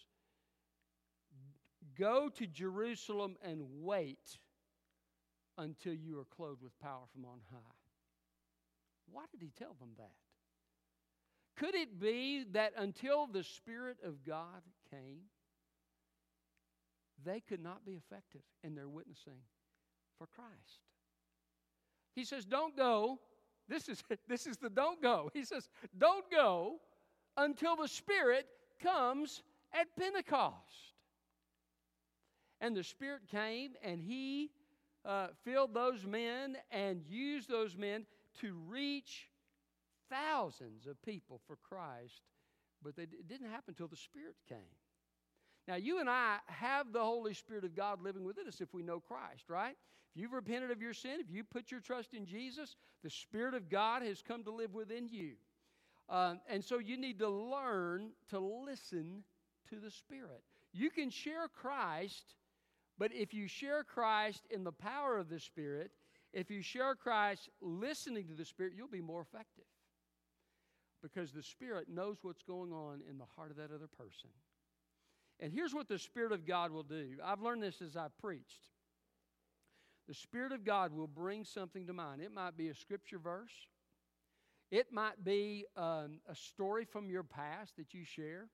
Go 1.98 2.28
to 2.28 2.46
Jerusalem 2.46 3.36
and 3.42 3.62
wait 3.82 4.38
until 5.58 5.94
you 5.94 6.18
are 6.18 6.24
clothed 6.36 6.62
with 6.62 6.78
power 6.80 7.04
from 7.12 7.24
on 7.24 7.40
high? 7.50 7.76
Why 9.10 9.24
did 9.30 9.42
he 9.42 9.52
tell 9.56 9.76
them 9.78 9.90
that? 9.98 10.12
Could 11.56 11.74
it 11.74 12.00
be 12.00 12.44
that 12.52 12.72
until 12.76 13.26
the 13.26 13.44
Spirit 13.44 13.98
of 14.04 14.24
God 14.24 14.62
came, 14.90 15.22
they 17.24 17.40
could 17.40 17.62
not 17.62 17.84
be 17.86 17.92
effective 17.92 18.42
in 18.64 18.74
their 18.74 18.88
witnessing 18.88 19.38
for 20.18 20.26
Christ? 20.26 20.80
He 22.14 22.24
says, 22.24 22.44
Don't 22.44 22.76
go. 22.76 23.20
This 23.68 23.88
is, 23.88 24.02
this 24.28 24.46
is 24.46 24.56
the 24.56 24.70
don't 24.70 25.00
go. 25.00 25.30
He 25.32 25.44
says, 25.44 25.68
Don't 25.96 26.28
go 26.30 26.80
until 27.36 27.76
the 27.76 27.88
Spirit 27.88 28.46
comes 28.82 29.42
at 29.72 29.86
Pentecost. 29.96 30.92
And 32.60 32.76
the 32.76 32.84
Spirit 32.84 33.22
came 33.30 33.72
and 33.82 34.00
He 34.00 34.50
uh, 35.04 35.28
filled 35.44 35.74
those 35.74 36.06
men 36.06 36.56
and 36.70 37.02
used 37.06 37.48
those 37.48 37.76
men 37.76 38.06
to 38.40 38.54
reach 38.68 39.28
thousands 40.10 40.86
of 40.86 41.00
people 41.02 41.40
for 41.46 41.56
Christ, 41.56 42.22
but 42.82 42.96
they, 42.96 43.02
it 43.04 43.28
didn't 43.28 43.50
happen 43.50 43.70
until 43.70 43.88
the 43.88 43.96
Spirit 43.96 44.36
came. 44.48 44.58
Now, 45.66 45.76
you 45.76 46.00
and 46.00 46.10
I 46.10 46.38
have 46.46 46.92
the 46.92 47.00
Holy 47.00 47.32
Spirit 47.34 47.64
of 47.64 47.74
God 47.74 48.02
living 48.02 48.24
within 48.24 48.46
us 48.46 48.60
if 48.60 48.72
we 48.74 48.82
know 48.82 49.00
Christ, 49.00 49.48
right? 49.48 49.76
If 50.14 50.20
you've 50.20 50.32
repented 50.32 50.70
of 50.70 50.82
your 50.82 50.92
sin, 50.92 51.18
if 51.20 51.30
you 51.30 51.42
put 51.42 51.70
your 51.70 51.80
trust 51.80 52.12
in 52.14 52.26
Jesus, 52.26 52.76
the 53.02 53.10
Spirit 53.10 53.54
of 53.54 53.70
God 53.70 54.02
has 54.02 54.22
come 54.22 54.44
to 54.44 54.50
live 54.50 54.74
within 54.74 55.08
you. 55.08 55.32
Um, 56.08 56.40
and 56.48 56.62
so 56.62 56.78
you 56.78 56.98
need 56.98 57.18
to 57.20 57.28
learn 57.28 58.10
to 58.28 58.38
listen 58.38 59.24
to 59.70 59.76
the 59.76 59.90
Spirit. 59.90 60.42
You 60.72 60.90
can 60.90 61.08
share 61.08 61.48
Christ, 61.48 62.34
but 62.98 63.12
if 63.12 63.34
you 63.34 63.48
share 63.48 63.82
Christ 63.82 64.46
in 64.50 64.64
the 64.64 64.72
power 64.72 65.18
of 65.18 65.28
the 65.28 65.40
Spirit, 65.40 65.90
if 66.32 66.50
you 66.50 66.62
share 66.62 66.94
Christ 66.94 67.48
listening 67.60 68.28
to 68.28 68.34
the 68.34 68.44
Spirit, 68.44 68.74
you'll 68.76 68.88
be 68.88 69.00
more 69.00 69.22
effective 69.22 69.64
because 71.02 71.32
the 71.32 71.42
Spirit 71.42 71.88
knows 71.88 72.18
what's 72.22 72.42
going 72.42 72.72
on 72.72 73.00
in 73.08 73.18
the 73.18 73.24
heart 73.36 73.50
of 73.50 73.56
that 73.56 73.70
other 73.74 73.88
person. 73.98 74.30
And 75.40 75.52
here's 75.52 75.74
what 75.74 75.88
the 75.88 75.98
Spirit 75.98 76.32
of 76.32 76.46
God 76.46 76.70
will 76.70 76.82
do 76.82 77.16
I've 77.24 77.42
learned 77.42 77.62
this 77.62 77.82
as 77.82 77.96
I've 77.96 78.16
preached. 78.18 78.70
The 80.08 80.14
Spirit 80.14 80.52
of 80.52 80.64
God 80.64 80.92
will 80.92 81.06
bring 81.06 81.44
something 81.44 81.86
to 81.86 81.92
mind. 81.92 82.20
It 82.20 82.32
might 82.32 82.56
be 82.56 82.68
a 82.68 82.74
scripture 82.74 83.18
verse, 83.18 83.52
it 84.70 84.92
might 84.92 85.24
be 85.24 85.66
um, 85.76 86.20
a 86.28 86.34
story 86.34 86.84
from 86.84 87.10
your 87.10 87.22
past 87.22 87.76
that 87.76 87.92
you 87.94 88.04
share, 88.04 88.48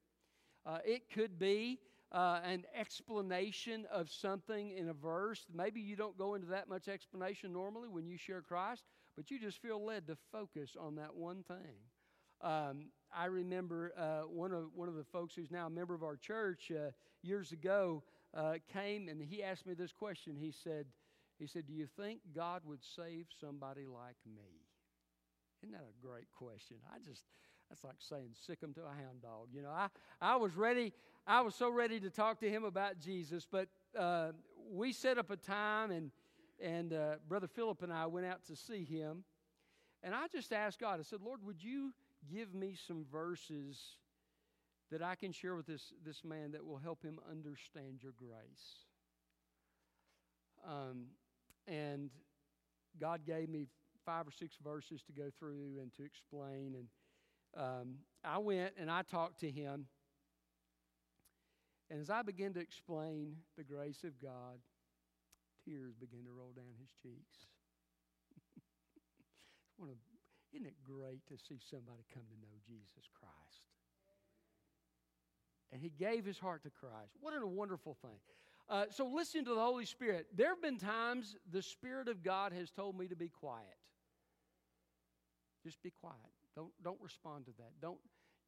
uh, 0.66 0.78
it 0.85 1.11
could 1.11 1.38
be 1.38 1.78
uh, 2.12 2.40
an 2.45 2.64
explanation 2.75 3.87
of 3.93 4.11
something 4.11 4.71
in 4.71 4.88
a 4.88 4.93
verse. 4.95 5.47
Maybe 5.52 5.81
you 5.81 5.97
don't 5.97 6.19
go 6.19 6.35
into 6.35 6.49
that 6.49 6.69
much 6.69 6.88
explanation 6.88 7.52
normally 7.52 7.88
when 7.88 8.07
you 8.07 8.17
share 8.17 8.43
Christ, 8.43 8.85
but 9.17 9.31
you 9.31 9.38
just 9.38 9.62
feel 9.62 9.85
led 9.85 10.07
to 10.09 10.17
focus 10.33 10.76
on 10.79 10.97
that 10.97 11.14
one 11.14 11.45
thing. 11.45 11.76
Um, 12.43 12.87
I 13.14 13.26
remember 13.26 13.93
uh, 13.97 14.23
one 14.29 14.52
of 14.52 14.67
one 14.75 14.88
of 14.88 14.95
the 14.95 15.05
folks 15.05 15.35
who's 15.35 15.50
now 15.50 15.67
a 15.67 15.71
member 15.71 15.95
of 15.95 16.02
our 16.02 16.17
church 16.17 16.71
uh, 16.71 16.90
years 17.23 17.52
ago 17.52 18.02
uh, 18.35 18.55
came 18.73 19.09
and 19.09 19.21
he 19.21 19.43
asked 19.43 19.67
me 19.67 19.75
this 19.75 19.93
question. 19.93 20.37
He 20.37 20.52
said, 20.52 20.87
"He 21.38 21.47
said, 21.47 21.67
do 21.67 21.75
you 21.75 21.87
think 21.99 22.21
God 22.35 22.62
would 22.64 22.81
save 22.97 23.26
somebody 23.40 23.87
like 23.87 24.17
me?" 24.26 24.64
Isn't 25.62 25.73
that 25.73 25.85
a 25.85 26.07
great 26.07 26.31
question? 26.33 26.76
I 26.90 26.99
just 27.07 27.23
that's 27.70 27.84
like 27.84 27.94
saying 27.98 28.30
sick 28.46 28.60
him 28.60 28.74
to 28.74 28.80
a 28.82 28.88
hound 28.88 29.22
dog. 29.22 29.48
You 29.54 29.62
know, 29.62 29.70
I, 29.70 29.88
I 30.20 30.36
was 30.36 30.56
ready, 30.56 30.92
I 31.26 31.40
was 31.40 31.54
so 31.54 31.70
ready 31.70 32.00
to 32.00 32.10
talk 32.10 32.40
to 32.40 32.50
him 32.50 32.64
about 32.64 32.98
Jesus, 32.98 33.46
but 33.50 33.68
uh, 33.98 34.32
we 34.70 34.92
set 34.92 35.16
up 35.16 35.30
a 35.30 35.36
time 35.36 35.90
and 35.90 36.10
and 36.60 36.92
uh, 36.92 37.14
Brother 37.28 37.46
Philip 37.46 37.82
and 37.82 37.92
I 37.92 38.06
went 38.06 38.26
out 38.26 38.44
to 38.48 38.56
see 38.56 38.84
him. 38.84 39.24
And 40.02 40.14
I 40.14 40.26
just 40.32 40.52
asked 40.52 40.78
God, 40.78 41.00
I 41.00 41.02
said, 41.02 41.20
Lord, 41.22 41.40
would 41.44 41.62
you 41.62 41.92
give 42.30 42.54
me 42.54 42.76
some 42.86 43.04
verses 43.10 43.78
that 44.90 45.02
I 45.02 45.14
can 45.14 45.32
share 45.32 45.54
with 45.54 45.66
this, 45.66 45.92
this 46.04 46.24
man 46.24 46.52
that 46.52 46.64
will 46.64 46.78
help 46.78 47.02
him 47.02 47.18
understand 47.30 48.02
your 48.02 48.12
grace? 48.12 48.84
Um, 50.66 51.06
and 51.66 52.10
God 53.00 53.20
gave 53.26 53.48
me 53.48 53.66
five 54.04 54.26
or 54.26 54.32
six 54.32 54.56
verses 54.62 55.02
to 55.02 55.12
go 55.12 55.30
through 55.38 55.78
and 55.80 55.92
to 55.96 56.04
explain. 56.04 56.74
And 56.76 56.88
um, 57.57 57.97
I 58.25 58.38
went 58.38 58.75
and 58.78 58.90
I 58.90 59.02
talked 59.02 59.40
to 59.40 59.50
him. 59.50 59.87
And 61.90 62.00
as 62.00 62.11
I 62.11 62.23
began 62.23 62.52
to 62.54 62.61
explain 62.61 63.37
the 63.57 63.64
grace 63.64 64.04
of 64.04 64.21
God, 64.21 64.61
tears 65.64 65.95
began 65.95 66.25
to 66.25 66.30
roll 66.30 66.52
down 66.54 66.73
his 66.78 66.90
cheeks. 67.02 67.47
Isn't 70.52 70.66
it 70.66 70.75
great 70.85 71.26
to 71.28 71.37
see 71.37 71.59
somebody 71.71 72.04
come 72.12 72.23
to 72.28 72.40
know 72.40 72.54
Jesus 72.66 73.09
Christ? 73.19 73.64
And 75.73 75.80
he 75.80 75.90
gave 75.90 76.25
his 76.25 76.38
heart 76.38 76.62
to 76.64 76.71
Christ. 76.71 77.16
What 77.21 77.35
a 77.35 77.47
wonderful 77.47 77.97
thing. 78.02 78.19
Uh, 78.69 78.85
so, 78.90 79.07
listen 79.07 79.45
to 79.45 79.54
the 79.54 79.61
Holy 79.61 79.85
Spirit. 79.85 80.28
There 80.37 80.49
have 80.50 80.62
been 80.62 80.78
times 80.78 81.37
the 81.50 81.62
Spirit 81.62 82.07
of 82.07 82.23
God 82.23 82.52
has 82.52 82.71
told 82.71 82.97
me 82.97 83.09
to 83.09 83.16
be 83.16 83.28
quiet. 83.28 83.64
Just 85.64 85.83
be 85.83 85.90
quiet. 85.90 86.16
Don't, 86.57 86.71
don't 86.83 87.00
respond 87.00 87.47
to 87.47 87.52
that. 87.59 87.73
Don't, 87.80 87.99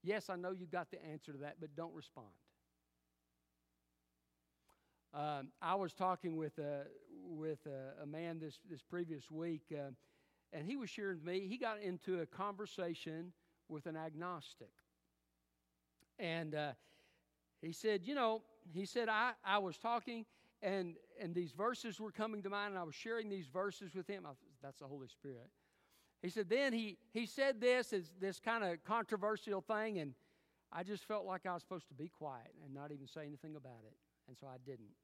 yes, 0.03 0.29
I 0.29 0.37
know 0.37 0.53
you 0.53 0.67
got 0.67 0.91
the 0.91 1.05
answer 1.05 1.33
to 1.33 1.39
that, 1.39 1.57
but 1.61 1.75
don't 1.77 1.95
respond. 1.95 2.29
Um, 5.15 5.49
I 5.61 5.75
was 5.75 5.93
talking 5.93 6.37
with 6.37 6.59
a, 6.59 6.85
with 7.29 7.59
a, 7.67 8.03
a, 8.03 8.07
man 8.07 8.39
this, 8.39 8.59
this 8.71 8.81
previous 8.83 9.31
week, 9.31 9.63
uh, 9.71 9.91
and 10.55 10.67
he 10.67 10.77
was 10.77 10.89
sharing 10.89 11.19
with 11.19 11.27
me, 11.27 11.47
he 11.49 11.59
got 11.59 11.81
into 11.81 12.21
a 12.21 12.27
conversation 12.27 13.33
with 13.69 13.87
an 13.87 13.97
agnostic. 13.97 14.73
And 16.19 16.55
uh, 16.55 16.73
he 17.61 17.73
said, 17.73 18.03
You 18.05 18.15
know, 18.15 18.43
he 18.73 18.87
said, 18.87 19.09
I, 19.09 19.33
I 19.45 19.59
was 19.59 19.77
talking, 19.77 20.25
and, 20.63 20.95
and 21.21 21.35
these 21.35 21.53
verses 21.53 22.01
were 22.01 22.13
coming 22.13 22.43
to 22.43 22.51
mind, 22.51 22.71
and 22.71 22.79
I 22.79 22.85
was 22.85 22.95
sharing 22.95 23.29
these 23.29 23.49
verses 23.49 23.95
with 23.95 24.07
him. 24.07 24.25
I, 24.27 24.31
that's 24.63 24.79
the 24.79 24.87
Holy 24.87 25.09
Spirit. 25.09 25.51
He 26.23 26.31
said, 26.31 26.49
then 26.49 26.73
he, 26.73 26.99
he 27.13 27.27
said 27.27 27.61
this 27.61 27.93
as 27.93 28.13
this 28.21 28.39
kind 28.39 28.63
of 28.63 28.83
controversial 28.85 29.61
thing, 29.61 29.99
and 29.99 30.15
I 30.73 30.85
just 30.85 31.05
felt 31.05 31.27
like 31.27 31.47
I 31.47 31.53
was 31.53 31.63
supposed 31.63 31.89
to 31.89 31.95
be 31.95 32.09
quiet 32.09 32.55
and 32.65 32.73
not 32.73 32.93
even 32.93 33.07
say 33.07 33.27
anything 33.27 33.57
about 33.57 33.83
it. 33.87 33.97
And 34.29 34.37
so 34.39 34.47
I 34.47 34.57
didn't. 34.65 34.95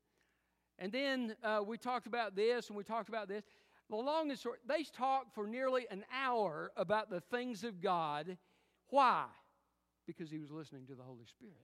And 0.79 0.93
then 0.93 1.35
uh, 1.43 1.61
we 1.67 1.77
talked 1.77 2.07
about 2.07 2.37
this 2.37 2.69
and 2.69 2.77
we 2.77 2.85
talked 2.85 3.09
about 3.09 3.29
this. 3.29 3.45
The 3.91 3.97
long 3.97 4.31
and 4.31 4.39
short, 4.39 4.61
they 4.67 4.85
talked 4.85 5.35
for 5.35 5.47
nearly 5.47 5.87
an 5.91 6.05
hour 6.15 6.71
about 6.77 7.11
the 7.11 7.21
things 7.21 7.65
of 7.65 7.81
God. 7.81 8.37
Why? 8.91 9.25
Because 10.07 10.31
he 10.31 10.39
was 10.39 10.51
listening 10.51 10.87
to 10.87 10.95
the 10.95 11.03
Holy 11.03 11.27
Spirit. 11.27 11.55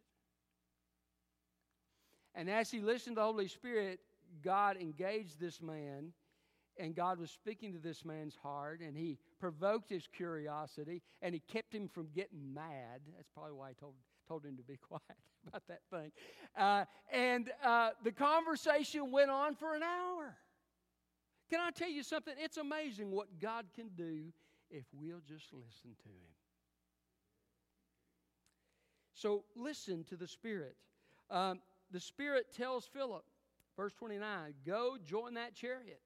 And 2.34 2.50
as 2.50 2.70
he 2.70 2.80
listened 2.80 3.16
to 3.16 3.20
the 3.20 3.26
Holy 3.26 3.48
Spirit, 3.48 4.00
God 4.42 4.76
engaged 4.76 5.38
this 5.38 5.62
man, 5.62 6.12
and 6.78 6.94
God 6.94 7.18
was 7.18 7.30
speaking 7.30 7.72
to 7.72 7.78
this 7.78 8.04
man's 8.04 8.36
heart, 8.36 8.80
and 8.80 8.96
he 8.96 9.18
provoked 9.38 9.90
his 9.90 10.06
curiosity, 10.06 11.02
and 11.22 11.34
he 11.34 11.40
kept 11.40 11.74
him 11.74 11.88
from 11.88 12.08
getting 12.14 12.52
mad. 12.52 13.00
That's 13.16 13.28
probably 13.34 13.52
why 13.52 13.70
he 13.70 13.74
told, 13.74 13.94
told 14.26 14.44
him 14.44 14.56
to 14.56 14.62
be 14.62 14.76
quiet 14.88 15.02
about 15.46 15.62
that 15.68 15.80
thing. 15.90 16.12
Uh, 16.56 16.84
and 17.12 17.50
uh, 17.64 17.90
the 18.02 18.12
conversation 18.12 19.10
went 19.10 19.30
on 19.30 19.54
for 19.54 19.74
an 19.74 19.82
hour. 19.82 20.36
Can 21.50 21.60
I 21.60 21.70
tell 21.70 21.90
you 21.90 22.02
something? 22.02 22.34
It's 22.38 22.56
amazing 22.56 23.10
what 23.10 23.38
God 23.40 23.66
can 23.74 23.88
do 23.96 24.32
if 24.70 24.84
we'll 24.92 25.20
just 25.28 25.52
listen 25.52 25.94
to 26.02 26.08
Him. 26.08 26.32
So 29.14 29.44
listen 29.54 30.04
to 30.04 30.16
the 30.16 30.26
Spirit. 30.26 30.76
Um, 31.30 31.60
the 31.90 32.00
Spirit 32.00 32.46
tells 32.52 32.86
Philip, 32.86 33.24
verse 33.76 33.92
29, 33.92 34.54
go 34.66 34.96
join 35.04 35.34
that 35.34 35.54
chariot. 35.54 36.00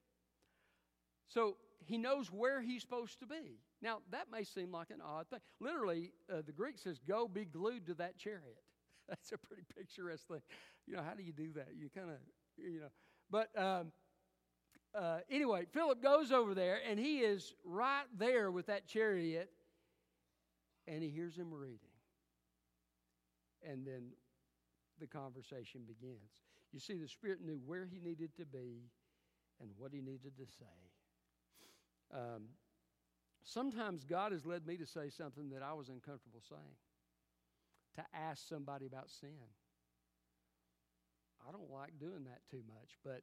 So 1.28 1.56
he 1.84 1.98
knows 1.98 2.32
where 2.32 2.60
he's 2.60 2.82
supposed 2.82 3.20
to 3.20 3.26
be. 3.26 3.60
Now, 3.80 3.98
that 4.10 4.26
may 4.32 4.44
seem 4.44 4.72
like 4.72 4.90
an 4.90 5.00
odd 5.04 5.28
thing. 5.28 5.40
Literally, 5.60 6.12
uh, 6.32 6.42
the 6.44 6.52
Greek 6.52 6.78
says, 6.78 6.98
go 7.06 7.28
be 7.28 7.44
glued 7.44 7.86
to 7.86 7.94
that 7.94 8.18
chariot. 8.18 8.62
That's 9.08 9.32
a 9.32 9.38
pretty 9.38 9.62
picturesque 9.76 10.26
thing. 10.26 10.42
You 10.86 10.96
know, 10.96 11.02
how 11.02 11.14
do 11.14 11.22
you 11.22 11.32
do 11.32 11.52
that? 11.54 11.68
You 11.76 11.88
kind 11.94 12.10
of, 12.10 12.16
you 12.56 12.80
know. 12.80 12.88
But 13.30 13.50
um, 13.58 13.92
uh, 14.94 15.18
anyway, 15.30 15.66
Philip 15.72 16.02
goes 16.02 16.32
over 16.32 16.54
there 16.54 16.80
and 16.88 16.98
he 16.98 17.18
is 17.18 17.54
right 17.64 18.04
there 18.16 18.50
with 18.50 18.66
that 18.66 18.86
chariot 18.86 19.50
and 20.86 21.02
he 21.02 21.10
hears 21.10 21.36
him 21.36 21.52
reading. 21.52 21.78
And 23.62 23.86
then 23.86 24.10
the 24.98 25.06
conversation 25.06 25.82
begins. 25.86 26.30
You 26.72 26.80
see, 26.80 26.94
the 26.94 27.08
Spirit 27.08 27.40
knew 27.44 27.60
where 27.64 27.86
he 27.86 27.98
needed 27.98 28.36
to 28.36 28.44
be 28.44 28.90
and 29.60 29.70
what 29.76 29.92
he 29.92 30.00
needed 30.00 30.36
to 30.38 30.46
say. 30.46 30.66
Um, 32.12 32.48
sometimes 33.44 34.04
God 34.04 34.32
has 34.32 34.46
led 34.46 34.66
me 34.66 34.76
to 34.76 34.86
say 34.86 35.10
something 35.10 35.50
that 35.50 35.62
I 35.62 35.72
was 35.72 35.88
uncomfortable 35.88 36.42
saying, 36.48 36.76
to 37.96 38.04
ask 38.14 38.46
somebody 38.48 38.86
about 38.86 39.10
sin. 39.10 39.30
I 41.46 41.52
don't 41.52 41.70
like 41.70 41.98
doing 41.98 42.24
that 42.24 42.40
too 42.50 42.62
much, 42.66 42.96
but 43.04 43.22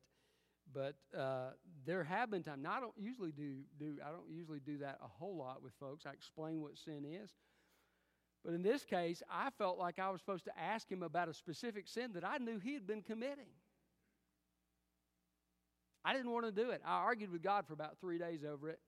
but 0.74 0.96
uh, 1.18 1.51
there 1.86 2.04
have 2.04 2.32
been 2.32 2.42
times. 2.42 2.63
Now 2.63 2.74
I 2.74 2.80
don't 2.80 2.98
usually 2.98 3.32
do 3.32 3.58
do 3.80 3.98
I 4.06 4.10
don't 4.10 4.30
usually 4.30 4.60
do 4.60 4.80
that 4.80 4.98
a 5.04 5.08
whole 5.08 5.38
lot 5.38 5.62
with 5.62 5.74
folks. 5.80 6.06
I 6.06 6.12
explain 6.12 6.62
what 6.62 6.77
sin 6.77 7.06
is, 7.06 7.30
but 8.44 8.54
in 8.54 8.63
this 8.63 8.84
case, 8.84 9.22
I 9.30 9.50
felt 9.58 9.77
like 9.77 10.00
I 10.00 10.10
was 10.10 10.22
supposed 10.22 10.46
to 10.46 10.60
ask 10.60 10.92
him 10.92 11.04
about 11.04 11.30
a 11.30 11.34
specific 11.34 11.88
sin 11.88 12.13
that 12.13 12.25
I 12.25 12.38
knew 12.38 12.60
he 12.60 12.74
had 12.74 12.88
been 12.88 13.01
committing. 13.01 13.54
I 16.06 16.14
didn't 16.14 16.32
want 16.32 16.46
to 16.46 16.52
do 16.52 16.70
it. 16.70 16.82
I 16.86 16.98
argued 16.98 17.32
with 17.32 17.42
God 17.42 17.66
for 17.66 17.74
about 17.74 17.98
three 18.00 18.20
days 18.20 18.44
over 18.44 18.70
it. 18.70 18.80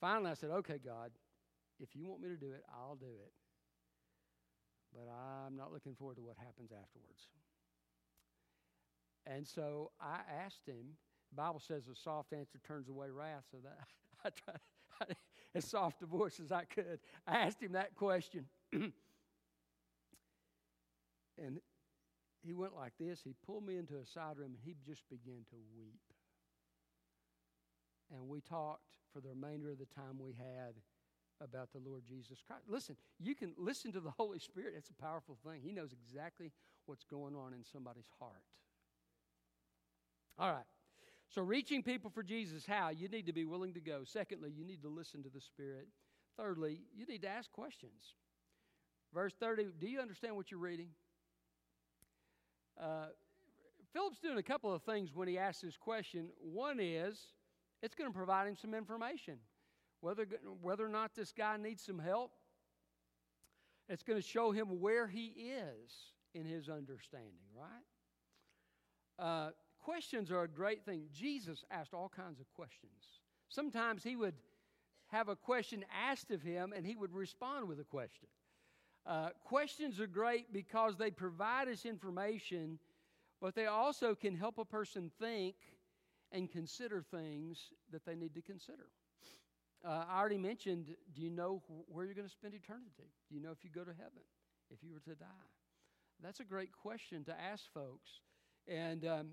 Finally, 0.00 0.32
I 0.32 0.34
said, 0.34 0.50
"Okay, 0.50 0.78
God, 0.78 1.12
if 1.78 1.94
you 1.94 2.04
want 2.04 2.20
me 2.20 2.28
to 2.28 2.36
do 2.36 2.52
it, 2.52 2.64
I'll 2.68 2.96
do 2.96 3.06
it." 3.06 3.32
But 4.92 5.08
I'm 5.08 5.56
not 5.56 5.72
looking 5.72 5.94
forward 5.94 6.16
to 6.16 6.22
what 6.22 6.36
happens 6.36 6.72
afterwards. 6.72 7.28
And 9.26 9.46
so 9.46 9.92
I 10.00 10.20
asked 10.44 10.66
him 10.66 10.96
the 11.30 11.36
Bible 11.42 11.60
says 11.60 11.88
a 11.88 11.94
soft 11.94 12.32
answer 12.32 12.58
turns 12.66 12.88
away 12.88 13.10
wrath, 13.10 13.44
so 13.50 13.58
that 13.64 13.78
I 14.24 14.30
tried 14.30 14.60
as 15.54 15.64
soft 15.64 16.02
a 16.02 16.06
voice 16.06 16.40
as 16.40 16.52
I 16.52 16.64
could. 16.64 17.00
I 17.26 17.38
asked 17.38 17.62
him 17.62 17.72
that 17.72 17.94
question. 17.94 18.46
and 18.72 18.92
he 22.44 22.52
went 22.52 22.76
like 22.76 22.92
this. 23.00 23.20
He 23.24 23.34
pulled 23.46 23.66
me 23.66 23.76
into 23.78 23.96
a 23.96 24.06
side 24.06 24.36
room 24.36 24.52
and 24.54 24.60
he 24.64 24.76
just 24.86 25.08
began 25.08 25.44
to 25.50 25.56
weep. 25.76 26.13
And 28.14 28.28
we 28.28 28.40
talked 28.40 28.96
for 29.12 29.20
the 29.20 29.30
remainder 29.30 29.70
of 29.70 29.78
the 29.78 29.86
time 29.86 30.18
we 30.20 30.32
had 30.32 30.74
about 31.40 31.72
the 31.72 31.80
Lord 31.84 32.04
Jesus 32.06 32.38
Christ. 32.46 32.64
Listen, 32.68 32.96
you 33.18 33.34
can 33.34 33.52
listen 33.58 33.92
to 33.92 34.00
the 34.00 34.10
Holy 34.16 34.38
Spirit. 34.38 34.74
It's 34.76 34.90
a 34.90 35.02
powerful 35.02 35.36
thing. 35.44 35.60
He 35.62 35.72
knows 35.72 35.92
exactly 35.92 36.52
what's 36.86 37.04
going 37.04 37.34
on 37.34 37.52
in 37.52 37.64
somebody's 37.64 38.08
heart. 38.18 38.44
All 40.38 40.52
right. 40.52 40.64
So, 41.28 41.42
reaching 41.42 41.82
people 41.82 42.10
for 42.10 42.22
Jesus, 42.22 42.64
how? 42.66 42.90
You 42.90 43.08
need 43.08 43.26
to 43.26 43.32
be 43.32 43.44
willing 43.44 43.74
to 43.74 43.80
go. 43.80 44.02
Secondly, 44.04 44.52
you 44.54 44.64
need 44.64 44.82
to 44.82 44.88
listen 44.88 45.22
to 45.22 45.28
the 45.28 45.40
Spirit. 45.40 45.88
Thirdly, 46.36 46.82
you 46.94 47.06
need 47.06 47.22
to 47.22 47.28
ask 47.28 47.50
questions. 47.50 48.14
Verse 49.12 49.32
30, 49.38 49.66
do 49.80 49.86
you 49.86 50.00
understand 50.00 50.36
what 50.36 50.50
you're 50.50 50.60
reading? 50.60 50.88
Uh, 52.80 53.06
Philip's 53.92 54.18
doing 54.18 54.38
a 54.38 54.42
couple 54.42 54.72
of 54.72 54.82
things 54.82 55.14
when 55.14 55.28
he 55.28 55.38
asks 55.38 55.62
this 55.62 55.76
question. 55.76 56.30
One 56.40 56.80
is, 56.80 57.18
it's 57.84 57.94
going 57.94 58.10
to 58.10 58.16
provide 58.16 58.48
him 58.48 58.56
some 58.56 58.72
information. 58.72 59.34
Whether, 60.00 60.26
whether 60.62 60.86
or 60.86 60.88
not 60.88 61.14
this 61.14 61.32
guy 61.32 61.58
needs 61.58 61.84
some 61.84 61.98
help, 61.98 62.30
it's 63.90 64.02
going 64.02 64.18
to 64.18 64.26
show 64.26 64.52
him 64.52 64.80
where 64.80 65.06
he 65.06 65.26
is 65.26 65.92
in 66.32 66.46
his 66.46 66.70
understanding, 66.70 67.44
right? 67.54 67.84
Uh, 69.18 69.50
questions 69.78 70.30
are 70.30 70.44
a 70.44 70.48
great 70.48 70.82
thing. 70.86 71.02
Jesus 71.12 71.62
asked 71.70 71.92
all 71.92 72.10
kinds 72.14 72.40
of 72.40 72.50
questions. 72.54 73.20
Sometimes 73.50 74.02
he 74.02 74.16
would 74.16 74.34
have 75.08 75.28
a 75.28 75.36
question 75.36 75.84
asked 75.94 76.30
of 76.30 76.40
him 76.40 76.72
and 76.74 76.86
he 76.86 76.96
would 76.96 77.12
respond 77.12 77.68
with 77.68 77.80
a 77.80 77.84
question. 77.84 78.28
Uh, 79.06 79.28
questions 79.44 80.00
are 80.00 80.06
great 80.06 80.50
because 80.54 80.96
they 80.96 81.10
provide 81.10 81.68
us 81.68 81.84
information, 81.84 82.78
but 83.42 83.54
they 83.54 83.66
also 83.66 84.14
can 84.14 84.34
help 84.34 84.56
a 84.56 84.64
person 84.64 85.10
think 85.20 85.54
and 86.34 86.50
consider 86.50 87.02
things 87.02 87.58
that 87.90 88.04
they 88.04 88.14
need 88.14 88.34
to 88.34 88.42
consider. 88.42 88.88
Uh, 89.86 90.04
I 90.10 90.18
already 90.18 90.38
mentioned 90.38 90.88
do 91.14 91.22
you 91.22 91.30
know 91.30 91.62
where 91.88 92.04
you're 92.04 92.14
going 92.14 92.26
to 92.26 92.32
spend 92.32 92.54
eternity? 92.54 93.12
Do 93.28 93.34
you 93.34 93.40
know 93.40 93.50
if 93.50 93.64
you 93.64 93.70
go 93.70 93.84
to 93.84 93.92
heaven, 93.92 94.22
if 94.70 94.82
you 94.82 94.92
were 94.92 95.00
to 95.00 95.14
die? 95.14 95.50
That's 96.22 96.40
a 96.40 96.44
great 96.44 96.72
question 96.72 97.24
to 97.24 97.32
ask 97.40 97.64
folks. 97.72 98.20
And 98.66 99.04
um, 99.06 99.28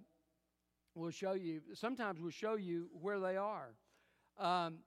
will 0.94 1.12
show 1.12 1.34
you, 1.34 1.62
sometimes 1.74 2.20
we'll 2.20 2.32
show 2.32 2.56
you 2.56 2.90
where 3.02 3.20
they 3.20 3.38
are. 3.38 3.70
Um, 4.38 4.80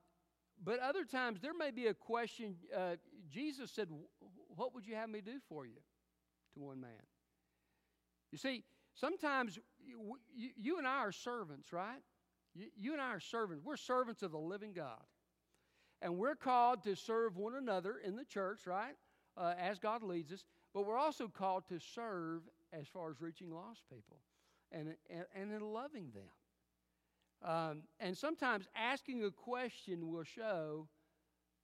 but 0.63 0.81
other 0.81 1.05
times 1.05 1.41
there 1.41 1.55
may 1.55 1.71
be 1.71 1.87
a 1.89 1.95
question. 1.95 2.57
Uh, 2.75 2.97
Jesus 3.31 3.71
said, 3.71 3.89
What 4.55 4.75
would 4.75 4.87
you 4.87 4.95
have 4.95 5.09
me 5.09 5.21
do 5.21 5.39
for 5.49 5.67
you? 5.67 5.81
to 6.55 6.61
one 6.61 6.81
man. 6.81 6.91
You 8.33 8.39
see, 8.39 8.65
sometimes 8.95 9.59
you, 9.85 10.51
you 10.57 10.79
and 10.79 10.87
I 10.87 10.99
are 10.99 11.13
servants, 11.13 11.73
right? 11.73 12.01
You, 12.55 12.67
you, 12.77 12.93
and 12.93 13.03
I 13.03 13.11
are 13.11 13.21
servants. 13.21 13.65
We're 13.65 13.77
servants 13.77 14.23
of 14.23 14.33
the 14.33 14.39
living 14.39 14.73
God. 14.73 15.03
And 16.03 16.19
we're 16.19 16.37
called 16.37 16.85
to 16.85 16.95
serve 16.95 17.37
one 17.37 17.55
another 17.55 17.97
in 18.05 18.17
the 18.17 18.25
church, 18.25 18.67
right? 18.67 18.95
Uh, 19.37 19.55
as 19.59 19.79
God 19.79 20.03
leads 20.03 20.33
us. 20.33 20.45
But 20.73 20.87
we're 20.87 20.99
also 20.99 21.29
called 21.29 21.65
to 21.69 21.79
serve 21.79 22.43
as 22.73 22.87
far 22.89 23.11
as 23.11 23.21
reaching 23.21 23.51
lost 23.51 23.83
people 23.89 24.19
and, 24.73 24.95
and, 25.09 25.25
and 25.35 25.53
in 25.53 25.61
loving 25.61 26.11
them. 26.13 27.49
Um, 27.49 27.83
and 28.01 28.17
sometimes 28.17 28.67
asking 28.75 29.25
a 29.25 29.31
question 29.31 30.11
will 30.11 30.25
show 30.25 30.89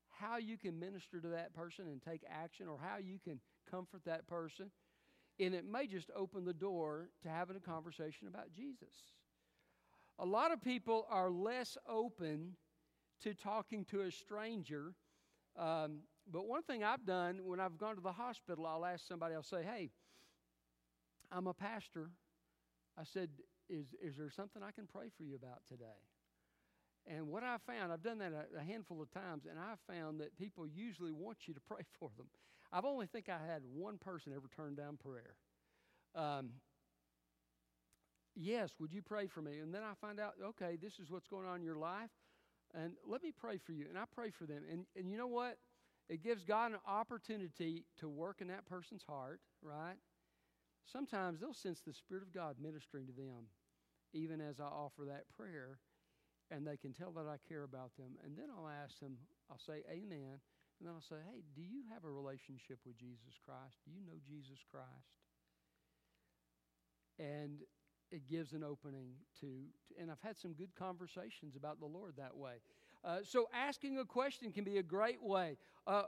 how 0.08 0.36
you 0.36 0.58
can 0.58 0.78
minister 0.78 1.20
to 1.20 1.28
that 1.28 1.54
person 1.54 1.86
and 1.86 2.02
take 2.02 2.22
action 2.30 2.68
or 2.68 2.78
how 2.78 2.98
you 2.98 3.18
can 3.22 3.40
comfort 3.70 4.02
that 4.04 4.26
person. 4.26 4.70
And 5.40 5.54
it 5.54 5.64
may 5.64 5.86
just 5.86 6.10
open 6.14 6.44
the 6.44 6.52
door 6.52 7.08
to 7.22 7.28
having 7.28 7.56
a 7.56 7.60
conversation 7.60 8.28
about 8.28 8.52
Jesus. 8.54 8.94
A 10.18 10.26
lot 10.26 10.52
of 10.52 10.62
people 10.62 11.06
are 11.10 11.30
less 11.30 11.78
open 11.88 12.56
to 13.22 13.32
talking 13.34 13.84
to 13.86 14.02
a 14.02 14.10
stranger. 14.10 14.92
Um, 15.58 16.00
but 16.30 16.46
one 16.46 16.62
thing 16.62 16.84
I've 16.84 17.06
done 17.06 17.40
when 17.44 17.58
I've 17.58 17.78
gone 17.78 17.96
to 17.96 18.02
the 18.02 18.12
hospital, 18.12 18.66
I'll 18.66 18.84
ask 18.84 19.06
somebody, 19.06 19.34
I'll 19.34 19.42
say, 19.42 19.62
hey, 19.62 19.90
I'm 21.32 21.46
a 21.46 21.54
pastor 21.54 22.10
I 23.00 23.04
said, 23.04 23.30
is, 23.68 23.86
is 24.02 24.16
there 24.16 24.30
something 24.30 24.62
I 24.62 24.72
can 24.72 24.86
pray 24.86 25.08
for 25.16 25.22
you 25.22 25.34
about 25.34 25.60
today? 25.68 26.00
And 27.06 27.28
what 27.28 27.42
I 27.42 27.56
found, 27.66 27.92
I've 27.92 28.02
done 28.02 28.18
that 28.18 28.32
a, 28.32 28.60
a, 28.60 28.62
handful 28.62 29.00
of 29.00 29.10
times, 29.10 29.44
and 29.48 29.58
I 29.58 29.74
found 29.90 30.20
that 30.20 30.36
people 30.36 30.66
usually 30.66 31.12
want 31.12 31.38
you 31.46 31.54
to 31.54 31.60
pray 31.60 31.82
for 31.98 32.10
them. 32.16 32.26
I've 32.72 32.84
only 32.84 33.06
think 33.06 33.28
I 33.28 33.38
had 33.46 33.62
one 33.74 33.98
person 33.98 34.32
ever 34.34 34.48
turn 34.54 34.74
down 34.74 34.96
prayer. 34.96 35.34
Um, 36.14 36.50
yes, 38.36 38.72
would 38.80 38.92
you 38.92 39.02
pray 39.02 39.26
for 39.28 39.42
me? 39.42 39.58
And 39.58 39.74
then 39.74 39.82
I 39.82 39.94
find 40.00 40.20
out, 40.20 40.34
okay, 40.44 40.76
this 40.80 40.98
is 40.98 41.10
what's 41.10 41.28
going 41.28 41.46
on 41.46 41.56
in 41.58 41.64
your 41.64 41.76
life, 41.76 42.10
and 42.74 42.94
let 43.06 43.22
me 43.22 43.32
pray 43.38 43.58
for 43.58 43.72
you. 43.72 43.86
And 43.88 43.98
I 43.98 44.04
pray 44.14 44.30
for 44.30 44.46
them. 44.46 44.62
And, 44.70 44.86
and 44.96 45.10
you 45.10 45.18
know 45.18 45.26
what? 45.28 45.58
It 46.08 46.22
gives 46.22 46.44
God 46.44 46.72
an 46.72 46.78
opportunity 46.86 47.84
to 48.00 48.08
work 48.08 48.40
in 48.40 48.48
that 48.48 48.66
person's 48.66 49.04
heart, 49.08 49.40
right? 49.62 49.96
Sometimes 50.86 51.40
they'll 51.40 51.54
sense 51.54 51.80
the 51.86 51.94
Spirit 51.94 52.24
of 52.24 52.32
God 52.34 52.56
ministering 52.60 53.06
to 53.06 53.12
them, 53.12 53.46
even 54.12 54.40
as 54.40 54.60
I 54.60 54.64
offer 54.64 55.04
that 55.06 55.24
prayer. 55.36 55.78
and 56.50 56.66
they 56.66 56.76
can 56.76 56.92
tell 56.92 57.12
that 57.12 57.26
I 57.26 57.36
care 57.48 57.62
about 57.64 57.92
them. 57.96 58.18
And 58.24 58.36
then 58.36 58.46
I'll 58.50 58.68
ask 58.68 58.98
them, 59.00 59.16
I'll 59.50 59.58
say, 59.58 59.82
Amen. 59.90 60.40
And 60.80 60.88
then 60.88 60.94
I'll 60.96 61.04
say, 61.04 61.20
Hey, 61.30 61.44
do 61.54 61.60
you 61.60 61.84
have 61.92 62.04
a 62.04 62.10
relationship 62.10 62.78
with 62.86 62.96
Jesus 62.96 63.36
Christ? 63.44 63.76
Do 63.84 63.92
you 63.92 64.00
know 64.00 64.16
Jesus 64.26 64.64
Christ? 64.70 65.12
And 67.18 67.60
it 68.10 68.26
gives 68.26 68.54
an 68.54 68.64
opening 68.64 69.12
to, 69.40 69.46
to, 69.46 70.00
and 70.00 70.10
I've 70.10 70.20
had 70.22 70.38
some 70.38 70.54
good 70.54 70.74
conversations 70.74 71.54
about 71.54 71.78
the 71.78 71.86
Lord 71.86 72.14
that 72.16 72.36
way. 72.36 72.54
Uh, 73.04 73.18
so 73.22 73.48
asking 73.54 73.98
a 73.98 74.04
question 74.04 74.52
can 74.52 74.64
be 74.64 74.78
a 74.78 74.82
great 74.82 75.22
way. 75.22 75.56
Uh, 75.86 76.02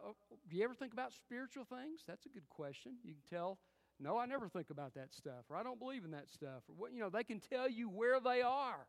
do 0.48 0.56
you 0.56 0.64
ever 0.64 0.74
think 0.74 0.92
about 0.92 1.12
spiritual 1.12 1.64
things? 1.64 2.00
That's 2.06 2.26
a 2.26 2.28
good 2.28 2.48
question. 2.48 2.96
You 3.04 3.12
can 3.12 3.38
tell, 3.38 3.58
no, 4.00 4.18
I 4.18 4.26
never 4.26 4.48
think 4.48 4.70
about 4.70 4.94
that 4.94 5.14
stuff, 5.14 5.44
or 5.48 5.56
I 5.56 5.62
don't 5.62 5.78
believe 5.78 6.04
in 6.04 6.10
that 6.10 6.28
stuff, 6.28 6.62
or 6.68 6.74
what 6.76 6.92
you 6.92 7.00
know. 7.00 7.08
They 7.08 7.24
can 7.24 7.40
tell 7.40 7.68
you 7.68 7.88
where 7.88 8.20
they 8.20 8.42
are. 8.42 8.86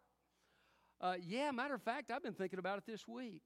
Uh, 0.99 1.15
yeah, 1.21 1.51
matter 1.51 1.75
of 1.75 1.81
fact, 1.81 2.11
I've 2.11 2.23
been 2.23 2.33
thinking 2.33 2.59
about 2.59 2.77
it 2.77 2.85
this 2.85 3.07
week. 3.07 3.41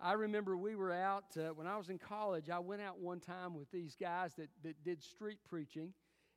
I 0.00 0.12
remember 0.14 0.56
we 0.56 0.74
were 0.74 0.92
out 0.92 1.36
uh, 1.36 1.54
when 1.54 1.66
I 1.66 1.76
was 1.76 1.88
in 1.88 1.98
college. 1.98 2.50
I 2.50 2.58
went 2.58 2.82
out 2.82 2.98
one 2.98 3.20
time 3.20 3.54
with 3.54 3.70
these 3.70 3.96
guys 4.00 4.34
that, 4.34 4.48
that 4.64 4.82
did 4.84 5.02
street 5.02 5.38
preaching 5.48 5.92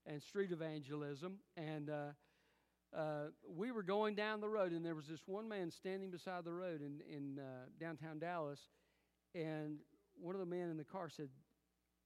and 0.06 0.22
street 0.22 0.52
evangelism, 0.52 1.38
and 1.58 1.90
uh, 1.90 2.12
uh, 2.96 3.26
we 3.48 3.72
were 3.72 3.84
going 3.84 4.16
down 4.16 4.40
the 4.40 4.50
road, 4.50 4.72
and 4.72 4.86
there 4.86 4.96
was 4.96 5.08
this 5.08 5.22
one 5.26 5.50
man 5.50 5.72
standing 5.72 6.12
beside 6.12 6.46
the 6.46 6.54
road 6.54 6.82
in, 6.82 7.02
in 7.12 7.40
uh, 7.40 7.66
downtown 7.80 8.20
Dallas, 8.20 8.60
and 9.34 9.78
one 10.14 10.36
of 10.36 10.40
the 10.40 10.46
men 10.46 10.70
in 10.70 10.78
the 10.78 10.84
car 10.84 11.10
said, 11.10 11.30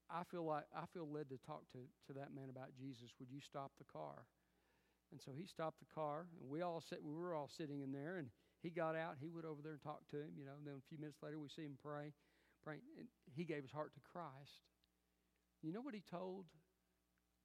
I 0.10 0.24
feel 0.24 0.44
like 0.46 0.64
I 0.76 0.86
feel 0.94 1.08
led 1.08 1.30
to 1.30 1.38
talk 1.46 1.70
to, 1.74 1.78
to 2.08 2.20
that 2.20 2.34
man 2.34 2.50
about 2.50 2.70
Jesus. 2.76 3.12
Would 3.20 3.30
you 3.30 3.40
stop 3.42 3.72
the 3.78 3.86
car? 3.86 4.26
And 5.12 5.22
so 5.22 5.32
he 5.38 5.46
stopped 5.46 5.80
the 5.80 5.94
car, 5.94 6.26
and 6.42 6.50
we 6.50 6.62
all 6.62 6.82
sit, 6.82 7.04
we 7.04 7.14
were 7.14 7.34
all 7.34 7.50
sitting 7.50 7.82
in 7.82 7.92
there, 7.92 8.18
and 8.18 8.30
he 8.62 8.70
got 8.70 8.96
out. 8.96 9.16
He 9.20 9.30
went 9.30 9.46
over 9.46 9.62
there 9.62 9.74
and 9.74 9.82
talked 9.82 10.12
to 10.12 10.18
him, 10.18 10.36
you 10.38 10.46
know. 10.46 10.58
And 10.58 10.68
then 10.68 10.80
a 10.80 10.88
few 10.90 11.00
minutes 11.00 11.20
later, 11.24 11.40
we 11.40 11.48
see 11.50 11.64
him 11.64 11.78
pray, 11.82 12.12
praying, 12.64 12.82
and 12.98 13.08
he 13.36 13.44
gave 13.44 13.64
his 13.64 13.72
heart 13.72 13.94
to 13.94 14.04
Christ. 14.12 14.68
You 15.62 15.72
know 15.72 15.82
what 15.82 15.96
he 15.96 16.04
told 16.10 16.46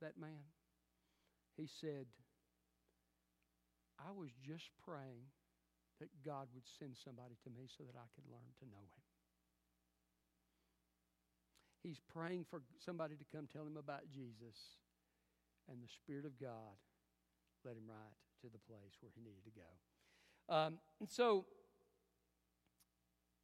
that 0.00 0.18
man? 0.18 0.46
He 1.56 1.70
said, 1.80 2.06
I 3.98 4.10
was 4.10 4.30
just 4.42 4.70
praying 4.82 5.30
that 6.02 6.10
God 6.26 6.50
would 6.54 6.66
send 6.78 6.98
somebody 6.98 7.38
to 7.46 7.50
me 7.50 7.70
so 7.70 7.86
that 7.86 7.94
I 7.94 8.10
could 8.14 8.26
learn 8.26 8.50
to 8.58 8.66
know 8.66 8.82
Him. 8.82 9.04
He's 11.86 12.00
praying 12.10 12.48
for 12.50 12.64
somebody 12.82 13.14
to 13.14 13.26
come 13.30 13.46
tell 13.46 13.62
him 13.62 13.76
about 13.76 14.08
Jesus, 14.10 14.56
and 15.68 15.78
the 15.78 15.92
Spirit 16.00 16.24
of 16.24 16.40
God 16.40 16.74
led 17.62 17.76
him 17.76 17.86
right 17.86 18.18
to 18.40 18.48
the 18.48 18.60
place 18.66 18.96
where 19.04 19.12
he 19.14 19.20
needed 19.20 19.44
to 19.44 19.54
go. 19.54 19.68
Um, 20.48 20.78
and 21.00 21.08
so, 21.08 21.46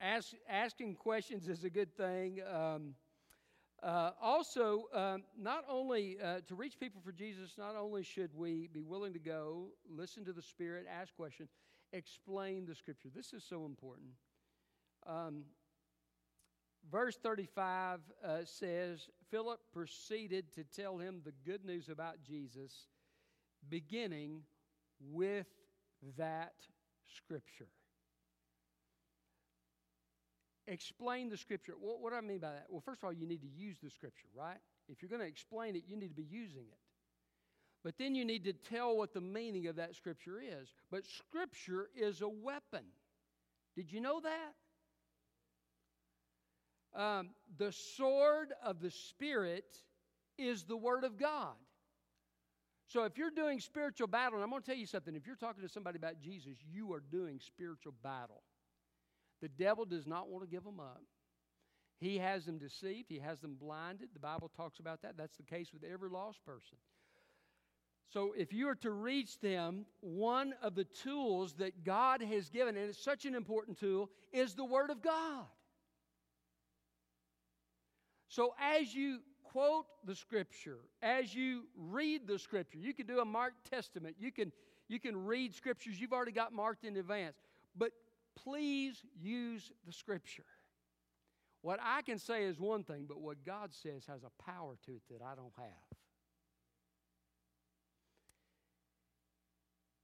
ask, 0.01 0.33
asking 0.49 0.95
questions 0.95 1.49
is 1.49 1.65
a 1.65 1.71
good 1.71 1.95
thing. 1.97 2.41
Um, 2.53 2.95
uh, 3.83 4.11
also, 4.21 4.85
uh, 4.95 5.17
not 5.39 5.65
only 5.69 6.19
uh, 6.23 6.41
to 6.47 6.55
reach 6.55 6.79
people 6.79 7.01
for 7.03 7.13
Jesus, 7.13 7.55
not 7.57 7.77
only 7.77 8.03
should 8.03 8.31
we 8.35 8.69
be 8.73 8.83
willing 8.83 9.15
to 9.15 9.19
go, 9.19 9.69
listen 9.89 10.25
to 10.27 10.33
the 10.33 10.43
Spirit, 10.43 10.87
ask 10.91 11.15
questions, 11.15 11.49
explain 11.93 12.67
the 12.67 12.75
Scripture. 12.75 13.09
This 13.15 13.33
is 13.33 13.43
so 13.43 13.65
important. 13.65 14.11
Um, 15.07 15.45
verse 16.91 17.17
35 17.23 18.01
uh, 18.23 18.39
says 18.45 19.09
Philip 19.31 19.61
proceeded 19.73 20.53
to 20.55 20.65
tell 20.65 20.99
him 20.99 21.23
the 21.25 21.33
good 21.51 21.65
news 21.65 21.89
about 21.89 22.23
Jesus, 22.23 22.89
beginning 23.71 24.43
with 25.01 25.47
that 26.19 26.53
Scripture 27.17 27.69
explain 30.71 31.29
the 31.29 31.37
scripture. 31.37 31.75
What, 31.79 32.01
what 32.01 32.13
do 32.13 32.17
I 32.17 32.21
mean 32.21 32.39
by 32.39 32.51
that? 32.51 32.67
Well, 32.69 32.81
first 32.81 33.03
of 33.03 33.07
all, 33.07 33.13
you 33.13 33.27
need 33.27 33.43
to 33.43 33.49
use 33.49 33.77
the 33.83 33.91
scripture, 33.91 34.29
right? 34.35 34.59
If 34.89 35.03
you're 35.03 35.09
going 35.09 35.21
to 35.21 35.27
explain 35.27 35.77
it, 35.77 35.83
you 35.87 35.97
need 35.97 36.09
to 36.09 36.15
be 36.15 36.27
using 36.29 36.63
it. 36.63 36.79
But 37.83 37.99
then 37.99 38.15
you 38.15 38.25
need 38.25 38.45
to 38.45 38.53
tell 38.53 38.97
what 38.97 39.13
the 39.13 39.21
meaning 39.21 39.67
of 39.67 39.77
that 39.77 39.95
scripture 39.95 40.41
is. 40.41 40.73
But 40.91 41.07
scripture 41.07 41.89
is 41.97 42.21
a 42.21 42.29
weapon. 42.29 42.85
Did 43.75 43.91
you 43.93 44.01
know 44.01 44.21
that? 44.21 44.55
Um, 47.01 47.31
the 47.57 47.73
sword 47.73 48.53
of 48.65 48.81
the 48.81 48.91
Spirit 48.91 49.65
is 50.39 50.65
the 50.65 50.77
Word 50.77 51.05
of 51.05 51.19
God. 51.19 51.55
So 52.91 53.05
if 53.05 53.17
you're 53.17 53.31
doing 53.31 53.61
spiritual 53.61 54.09
battle, 54.09 54.35
and 54.35 54.43
I'm 54.43 54.51
going 54.51 54.63
to 54.63 54.67
tell 54.67 54.77
you 54.77 54.85
something, 54.85 55.15
if 55.15 55.25
you're 55.25 55.37
talking 55.37 55.63
to 55.63 55.69
somebody 55.69 55.97
about 55.97 56.21
Jesus, 56.21 56.57
you 56.69 56.93
are 56.93 57.03
doing 57.13 57.39
spiritual 57.39 57.95
battle. 58.03 58.43
The 59.41 59.49
devil 59.49 59.85
does 59.85 60.09
not 60.09 60.29
want 60.29 60.45
to 60.45 60.51
give 60.51 60.65
them 60.65 60.81
up. 60.81 61.01
He 62.01 62.19
has 62.19 62.47
them 62.47 62.59
deceived, 62.59 63.07
he 63.09 63.21
has 63.21 63.39
them 63.39 63.55
blinded. 63.61 64.09
The 64.13 64.19
Bible 64.19 64.51
talks 64.57 64.81
about 64.81 65.03
that. 65.03 65.17
That's 65.17 65.37
the 65.37 65.45
case 65.45 65.69
with 65.73 65.85
every 65.85 66.09
lost 66.09 66.45
person. 66.45 66.79
So, 68.13 68.35
if 68.37 68.53
you 68.53 68.69
are 68.69 68.75
to 68.77 68.91
reach 68.91 69.39
them, 69.39 69.87
one 70.01 70.55
of 70.61 70.75
the 70.75 70.85
tools 70.85 71.53
that 71.59 71.85
God 71.85 72.21
has 72.23 72.51
given, 72.51 72.77
and 72.77 72.89
it's 72.89 73.05
such 73.05 73.25
an 73.25 73.37
important 73.37 73.79
tool, 73.79 74.11
is 74.33 74.55
the 74.55 74.65
Word 74.65 74.91
of 74.91 75.01
God. 75.01 75.45
So, 78.29 78.53
as 78.61 78.93
you 78.93 79.21
quote 79.53 79.87
the 80.05 80.15
Scripture, 80.15 80.79
as 81.03 81.35
you 81.35 81.65
read 81.77 82.27
the 82.27 82.39
Scripture, 82.39 82.79
you 82.79 82.95
can 82.95 83.07
do 83.07 83.21
a 83.21 83.25
marked 83.25 83.71
testament. 83.71 84.17
You 84.19 84.33
can, 84.33 84.53
you 84.89 85.01
can 85.01 85.25
read 85.25 85.55
Scriptures 85.55 86.01
you've 86.01 86.13
already 86.13 86.33
got 86.33 86.53
marked 86.53 86.85
in 86.85 86.97
advance. 86.97 87.37
But 87.77 87.93
please 88.37 89.03
use 89.21 89.73
the 89.87 89.93
scripture. 89.93 90.45
What 91.63 91.79
I 91.83 92.03
can 92.03 92.19
say 92.19 92.45
is 92.45 92.59
one 92.59 92.85
thing, 92.85 93.05
but 93.07 93.21
what 93.21 93.45
God 93.45 93.75
says 93.75 94.05
has 94.07 94.23
a 94.23 94.43
power 94.43 94.77
to 94.87 94.93
it 94.93 95.03
that 95.11 95.23
I 95.23 95.35
don't 95.35 95.53
have. 95.59 95.99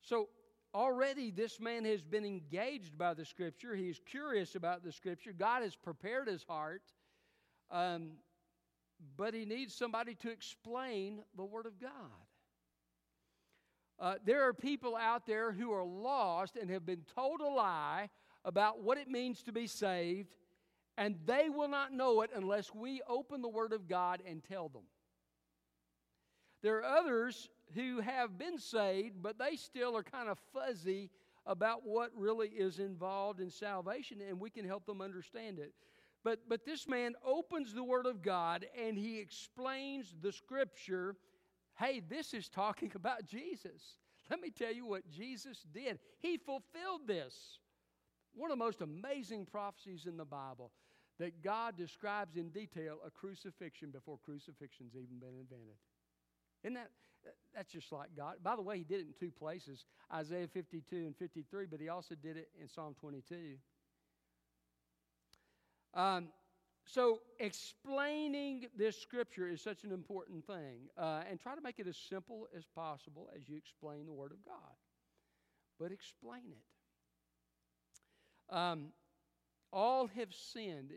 So, 0.03 0.29
already 0.75 1.31
this 1.31 1.59
man 1.59 1.85
has 1.87 2.05
been 2.05 2.25
engaged 2.25 2.97
by 2.99 3.15
the 3.15 3.25
scripture. 3.25 3.75
He's 3.75 4.01
curious 4.05 4.55
about 4.55 4.85
the 4.85 4.93
scripture. 4.93 5.33
God 5.33 5.63
has 5.63 5.75
prepared 5.75 6.29
his 6.29 6.45
heart, 6.45 6.83
um, 7.71 8.11
but 9.17 9.35
he 9.35 9.45
needs 9.45 9.75
somebody 9.75 10.15
to 10.17 10.31
explain 10.31 11.23
the 11.37 11.45
Word 11.45 11.67
of 11.67 11.81
God. 11.81 11.91
Uh, 13.99 14.15
there 14.25 14.47
are 14.47 14.53
people 14.53 14.95
out 14.95 15.27
there 15.27 15.53
who 15.53 15.73
are 15.73 15.85
lost 15.85 16.57
and 16.57 16.71
have 16.71 16.85
been 16.85 17.05
told 17.15 17.41
a 17.41 17.49
lie 17.49 18.11
about 18.45 18.83
what 18.83 18.99
it 18.99 19.09
means 19.09 19.43
to 19.43 19.53
be 19.53 19.67
saved, 19.67 20.35
and 20.99 21.17
they 21.25 21.49
will 21.49 21.69
not 21.69 21.93
know 21.93 22.21
it 22.21 22.31
unless 22.35 22.75
we 22.75 23.01
open 23.09 23.43
the 23.43 23.49
Word 23.49 23.73
of 23.73 23.89
God 23.89 24.23
and 24.27 24.43
tell 24.45 24.69
them. 24.69 24.85
There 26.63 26.79
are 26.79 26.99
others 26.99 27.49
who 27.75 28.01
have 28.01 28.39
been 28.39 28.59
saved, 28.59 29.23
but 29.23 29.39
they 29.39 29.57
still 29.57 29.97
are 29.97 30.03
kind 30.03 30.29
of 30.29 30.39
fuzzy 30.53 31.11
about 31.47 31.87
what 31.87 32.11
really 32.15 32.49
is 32.49 32.79
involved 32.79 33.41
in 33.41 33.51
salvation, 33.51 34.21
and 34.27 34.41
we 34.41 34.51
can 34.51 34.67
help 34.67 34.85
them 34.85 35.01
understand 35.01 35.59
it. 35.59 35.73
But, 36.27 36.41
but 36.49 36.67
this 36.67 36.89
man 36.89 37.15
opens 37.25 37.73
the 37.73 37.85
Word 37.85 38.05
of 38.05 38.21
God 38.21 38.67
and 38.85 38.99
he 38.99 39.21
explains 39.21 40.13
the 40.21 40.33
Scripture. 40.33 41.15
Hey, 41.79 42.01
this 42.01 42.35
is 42.35 42.49
talking 42.49 42.91
about 42.97 43.25
Jesus. 43.29 43.95
Let 44.29 44.41
me 44.41 44.51
tell 44.51 44.73
you 44.73 44.87
what 44.87 45.09
Jesus 45.09 45.65
did. 45.73 46.01
He 46.19 46.37
fulfilled 46.37 47.03
this. 47.07 47.61
One 48.35 48.51
of 48.51 48.59
the 48.59 48.65
most 48.65 48.81
amazing 48.81 49.47
prophecies 49.47 50.07
in 50.07 50.17
the 50.17 50.25
Bible 50.25 50.73
that 51.21 51.45
God 51.45 51.77
describes 51.77 52.35
in 52.35 52.49
detail 52.49 52.97
a 53.07 53.11
crucifixion 53.11 53.93
before 53.93 54.19
crucifixion's 54.25 54.97
even 54.97 55.21
been 55.21 55.29
invented. 55.29 55.77
Isn't 56.65 56.75
that? 56.75 56.91
That's 57.55 57.71
just 57.71 57.93
like 57.93 58.09
God. 58.17 58.39
By 58.43 58.57
the 58.57 58.63
way, 58.63 58.79
He 58.79 58.85
did 58.85 58.99
it 58.99 59.07
in 59.07 59.15
two 59.17 59.31
places 59.31 59.85
Isaiah 60.13 60.49
52 60.49 60.97
and 60.97 61.17
53, 61.17 61.67
but 61.67 61.81
He 61.81 61.89
also 61.89 62.17
did 62.17 62.37
it 62.37 62.49
in 62.61 62.67
Psalm 62.67 62.97
22. 62.99 63.59
Um, 65.97 66.29
so, 66.85 67.21
explaining 67.41 68.67
this 68.77 69.01
scripture 69.01 69.49
is 69.49 69.61
such 69.61 69.83
an 69.83 69.91
important 69.91 70.47
thing. 70.47 70.89
Uh, 70.97 71.23
and 71.29 71.41
try 71.41 71.57
to 71.57 71.61
make 71.61 71.81
it 71.81 71.89
as 71.89 71.97
simple 71.97 72.47
as 72.57 72.65
possible 72.75 73.29
as 73.35 73.49
you 73.49 73.57
explain 73.57 74.07
the 74.07 74.13
Word 74.13 74.31
of 74.31 74.45
God. 74.45 74.77
But 75.81 75.91
explain 75.91 76.53
it. 76.53 78.55
Um, 78.55 78.93
all 79.73 80.07
have 80.07 80.33
sinned. 80.33 80.93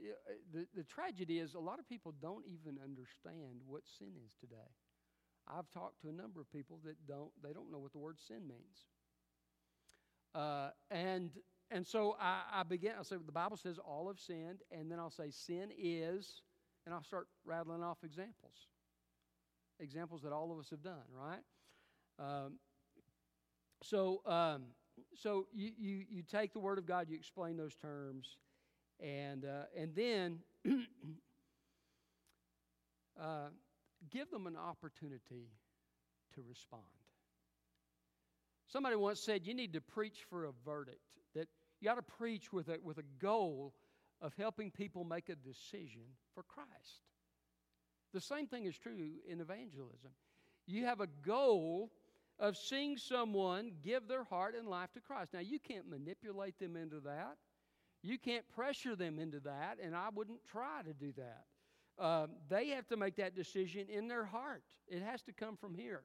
The, 0.54 0.68
the 0.76 0.84
tragedy 0.84 1.40
is 1.40 1.56
a 1.56 1.60
lot 1.60 1.80
of 1.80 1.90
people 1.90 2.14
don't 2.22 2.46
even 2.46 2.78
understand 2.84 3.62
what 3.66 3.82
sin 3.98 4.12
is 4.26 4.36
today. 4.40 4.70
I've 5.48 5.70
talked 5.72 6.02
to 6.02 6.10
a 6.10 6.14
number 6.14 6.40
of 6.40 6.52
people 6.52 6.80
that 6.86 6.96
don't, 7.08 7.32
they 7.44 7.52
don't 7.52 7.72
know 7.72 7.80
what 7.80 7.92
the 7.92 7.98
word 7.98 8.20
sin 8.20 8.48
means. 8.48 8.86
Uh, 10.36 10.70
and, 10.92 11.32
and 11.72 11.86
so 11.86 12.16
I, 12.20 12.42
I 12.54 12.64
begin, 12.64 12.94
I'll 12.98 13.04
say, 13.04 13.18
the 13.24 13.32
Bible 13.32 13.58
says 13.58 13.78
all 13.78 14.08
have 14.08 14.20
sinned, 14.20 14.60
and 14.72 14.92
then 14.92 15.00
I'll 15.00 15.12
say 15.12 15.30
sin 15.30 15.70
is, 15.78 16.42
and 16.86 16.96
I'll 16.96 17.04
start 17.04 17.28
rattling 17.46 17.84
off 17.84 17.98
examples. 18.04 18.68
Examples 19.80 20.24
that 20.24 20.32
all 20.32 20.52
of 20.52 20.58
us 20.60 20.70
have 20.72 20.82
done, 20.82 21.04
right? 21.16 21.42
Um, 22.20 22.54
so, 23.84 24.22
um, 24.26 24.64
so 25.16 25.46
you, 25.54 25.72
you, 25.78 26.06
you 26.10 26.24
take 26.24 26.54
the 26.54 26.60
Word 26.60 26.78
of 26.78 26.86
God, 26.86 27.08
you 27.10 27.16
explain 27.16 27.56
those 27.56 27.76
terms, 27.76 28.38
and, 29.00 29.46
uh, 29.46 29.64
and 29.78 29.96
then 29.96 30.40
uh, 33.22 33.50
give 34.10 34.30
them 34.32 34.48
an 34.48 34.58
opportunity 34.58 35.52
to 36.36 36.42
respond. 36.48 36.84
Somebody 38.68 38.96
once 38.96 39.20
said 39.20 39.46
you 39.48 39.54
need 39.54 39.74
to 39.74 39.82
preach 39.82 40.26
for 40.30 40.46
a 40.46 40.52
verdict, 40.66 41.00
you 41.80 41.88
got 41.88 41.96
to 41.96 42.02
preach 42.02 42.52
with 42.52 42.68
a, 42.70 42.78
with 42.84 42.98
a 42.98 43.04
goal 43.20 43.74
of 44.22 44.34
helping 44.38 44.72
people 44.72 45.04
make 45.04 45.30
a 45.30 45.36
decision 45.36 46.02
for 46.34 46.44
Christ. 46.44 47.04
The 48.14 48.22
same 48.22 48.48
thing 48.48 48.66
is 48.66 48.78
true 48.78 48.98
in 49.28 49.40
evangelism. 49.40 50.12
You 50.66 50.86
have 50.86 51.00
a 51.00 51.08
goal 51.26 51.92
of 52.40 52.58
seeing 52.58 52.98
someone 52.98 53.72
give 53.84 54.08
their 54.08 54.24
heart 54.24 54.56
and 54.58 54.68
life 54.68 54.92
to 54.94 55.00
Christ. 55.00 55.34
Now, 55.34 55.40
you 55.40 55.60
can't 55.60 55.90
manipulate 55.90 56.58
them 56.60 56.76
into 56.76 57.00
that. 57.02 57.38
You 58.02 58.18
can't 58.18 58.48
pressure 58.56 58.96
them 58.96 59.20
into 59.20 59.40
that, 59.42 59.78
and 59.84 59.96
I 59.96 60.08
wouldn't 60.14 60.40
try 60.50 60.82
to 60.86 60.94
do 60.94 61.14
that. 61.18 62.04
Um, 62.04 62.30
they 62.50 62.70
have 62.70 62.88
to 62.88 62.98
make 62.98 63.18
that 63.18 63.36
decision 63.36 63.88
in 63.90 64.08
their 64.08 64.24
heart. 64.24 64.64
It 64.88 65.04
has 65.04 65.22
to 65.24 65.34
come 65.34 65.58
from 65.58 65.76
here. 65.76 66.04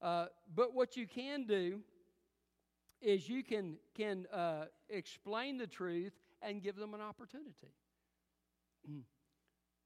Uh, 0.00 0.26
but 0.54 0.74
what 0.74 0.96
you 0.96 1.06
can 1.06 1.44
do 1.44 1.80
is 3.00 3.28
you 3.28 3.42
can 3.42 3.76
can 3.94 4.26
uh, 4.32 4.64
explain 4.88 5.58
the 5.58 5.66
truth 5.66 6.12
and 6.42 6.62
give 6.62 6.76
them 6.76 6.94
an 6.94 7.00
opportunity. 7.00 7.74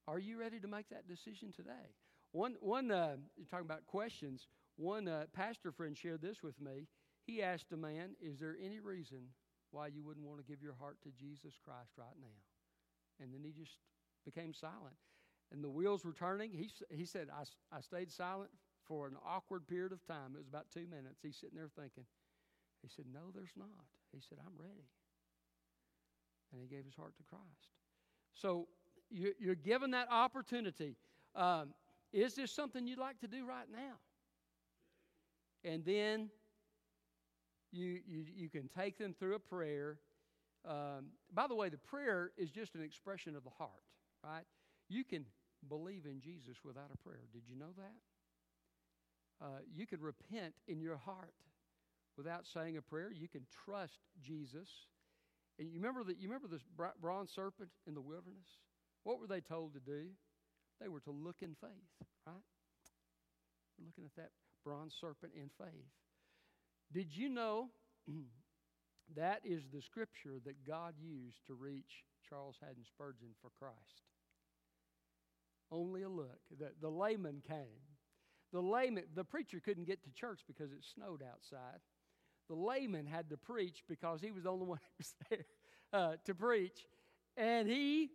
Are 0.09 0.19
you 0.19 0.39
ready 0.39 0.59
to 0.61 0.69
make 0.69 0.89
that 0.91 1.07
decision 1.07 1.53
today? 1.53 1.95
One 2.33 2.57
one 2.61 2.91
uh, 2.91 3.17
you're 3.37 3.47
talking 3.47 3.67
about 3.67 3.87
questions. 3.87 4.49
One 4.77 5.07
uh, 5.07 5.25
pastor 5.33 5.71
friend 5.71 5.97
shared 5.97 6.23
this 6.23 6.43
with 6.43 6.61
me. 6.61 6.89
He 7.27 7.43
asked 7.43 7.73
a 7.73 7.77
man, 7.77 8.17
"Is 8.21 8.39
there 8.39 8.57
any 8.63 8.81
reason 8.81 9.29
why 9.71 9.89
you 9.89 10.03
wouldn't 10.03 10.27
want 10.27 10.41
to 10.41 10.45
give 10.45 10.63
your 10.63 10.75
heart 10.75 10.99
to 11.03 11.11
Jesus 11.11 11.55
Christ 11.63 11.93
right 11.97 12.17
now?" 12.21 13.23
And 13.23 13.33
then 13.33 13.43
he 13.45 13.53
just 13.53 13.79
became 14.25 14.55
silent. 14.55 14.97
And 15.53 15.63
the 15.63 15.71
wheels 15.71 16.05
were 16.05 16.15
turning. 16.15 16.53
He 16.53 16.71
he 16.91 17.05
said, 17.05 17.29
"I 17.31 17.45
I 17.77 17.81
stayed 17.81 18.11
silent 18.11 18.51
for 18.85 19.07
an 19.07 19.17
awkward 19.25 19.67
period 19.69 19.93
of 19.93 20.05
time. 20.07 20.33
It 20.35 20.39
was 20.39 20.49
about 20.49 20.71
two 20.73 20.87
minutes. 20.87 21.21
He's 21.23 21.37
sitting 21.37 21.57
there 21.57 21.69
thinking." 21.79 22.05
He 22.83 22.89
said, 22.89 23.05
No, 23.13 23.31
there's 23.35 23.53
not. 23.57 23.69
He 24.13 24.21
said, 24.29 24.39
I'm 24.45 24.53
ready. 24.59 24.89
And 26.53 26.61
he 26.61 26.69
gave 26.69 26.85
his 26.85 26.95
heart 26.95 27.17
to 27.17 27.23
Christ. 27.23 27.69
So 28.35 28.69
you're 29.11 29.55
given 29.55 29.91
that 29.93 30.09
opportunity. 30.11 30.97
Um, 31.35 31.75
is 32.13 32.35
this 32.35 32.51
something 32.53 32.87
you'd 32.87 32.99
like 32.99 33.21
to 33.21 33.29
do 33.29 33.47
right 33.47 33.67
now? 33.71 33.95
And 35.65 35.85
then 35.85 36.31
you, 37.71 38.01
you, 38.07 38.25
you 38.35 38.49
can 38.49 38.69
take 38.69 38.99
them 38.99 39.15
through 39.19 39.35
a 39.35 39.39
prayer. 39.39 39.99
Um, 40.69 41.07
by 41.33 41.47
the 41.47 41.55
way, 41.55 41.69
the 41.69 41.79
prayer 41.79 42.33
is 42.37 42.51
just 42.51 42.75
an 42.75 42.83
expression 42.83 43.35
of 43.37 43.45
the 43.45 43.51
heart, 43.51 43.71
right? 44.25 44.45
You 44.89 45.05
can 45.05 45.25
believe 45.69 46.05
in 46.05 46.21
Jesus 46.21 46.59
without 46.65 46.91
a 46.93 46.99
prayer. 46.99 47.23
Did 47.33 47.43
you 47.49 47.57
know 47.57 47.73
that? 47.77 49.45
Uh, 49.45 49.59
you 49.75 49.87
can 49.87 50.01
repent 50.01 50.55
in 50.69 50.81
your 50.81 50.97
heart 50.97 51.33
without 52.17 52.47
saying 52.47 52.77
a 52.77 52.83
prayer. 52.83 53.11
You 53.13 53.29
can 53.29 53.47
trust 53.65 53.99
Jesus. 54.23 54.69
And 55.59 55.69
you 55.69 55.81
remember 55.81 56.05
that 56.05 56.19
you 56.19 56.29
remember 56.29 56.49
this 56.49 56.65
bronze 57.01 57.31
serpent 57.35 57.71
in 57.87 57.95
the 57.95 58.01
wilderness? 58.01 58.59
What 59.05 59.21
were 59.21 59.27
they 59.27 59.41
told 59.41 59.75
to 59.75 59.81
do? 59.81 60.09
They 60.81 60.89
were 60.89 61.01
to 61.01 61.11
look 61.11 61.37
in 61.43 61.55
faith, 61.61 62.09
right? 62.27 62.35
We're 63.79 63.87
Looking 63.87 64.05
at 64.05 64.17
that 64.17 64.31
bronze 64.65 64.95
serpent 65.01 65.33
in 65.37 65.51
faith. 65.59 65.91
Did 66.93 67.17
you 67.17 67.29
know 67.29 67.69
that 69.17 69.41
is 69.45 69.63
the 69.73 69.83
scripture 69.83 70.41
that 70.45 70.67
God 70.67 70.95
used 71.01 71.47
to 71.47 71.55
reach 71.55 72.05
Charles 72.29 72.57
Haddon 72.61 72.85
Spurgeon 72.87 73.35
for 73.41 73.51
Christ? 73.59 74.03
Only 75.71 76.03
a 76.03 76.09
look. 76.09 76.39
The, 76.59 76.71
the 76.81 76.91
layman 76.91 77.43
came. 77.47 77.81
The 78.53 78.61
layman, 78.61 79.05
the 79.15 79.25
preacher 79.25 79.61
couldn't 79.65 79.87
get 79.87 80.05
to 80.05 80.11
church 80.13 80.41
because 80.47 80.71
it 80.73 80.85
snowed 80.95 81.23
outside 81.23 81.81
the 82.49 82.55
layman 82.55 83.07
had 83.07 83.31
to 83.31 83.37
preach 83.37 83.83
because 83.89 84.21
he 84.21 84.31
was 84.31 84.45
the 84.45 84.51
only 84.51 84.67
one 84.75 84.79
who 84.79 84.99
was 84.99 85.15
there 85.31 85.45
uh, 85.93 86.17
to 86.25 86.35
preach. 86.35 86.87
And 87.37 87.69
he 87.69 88.11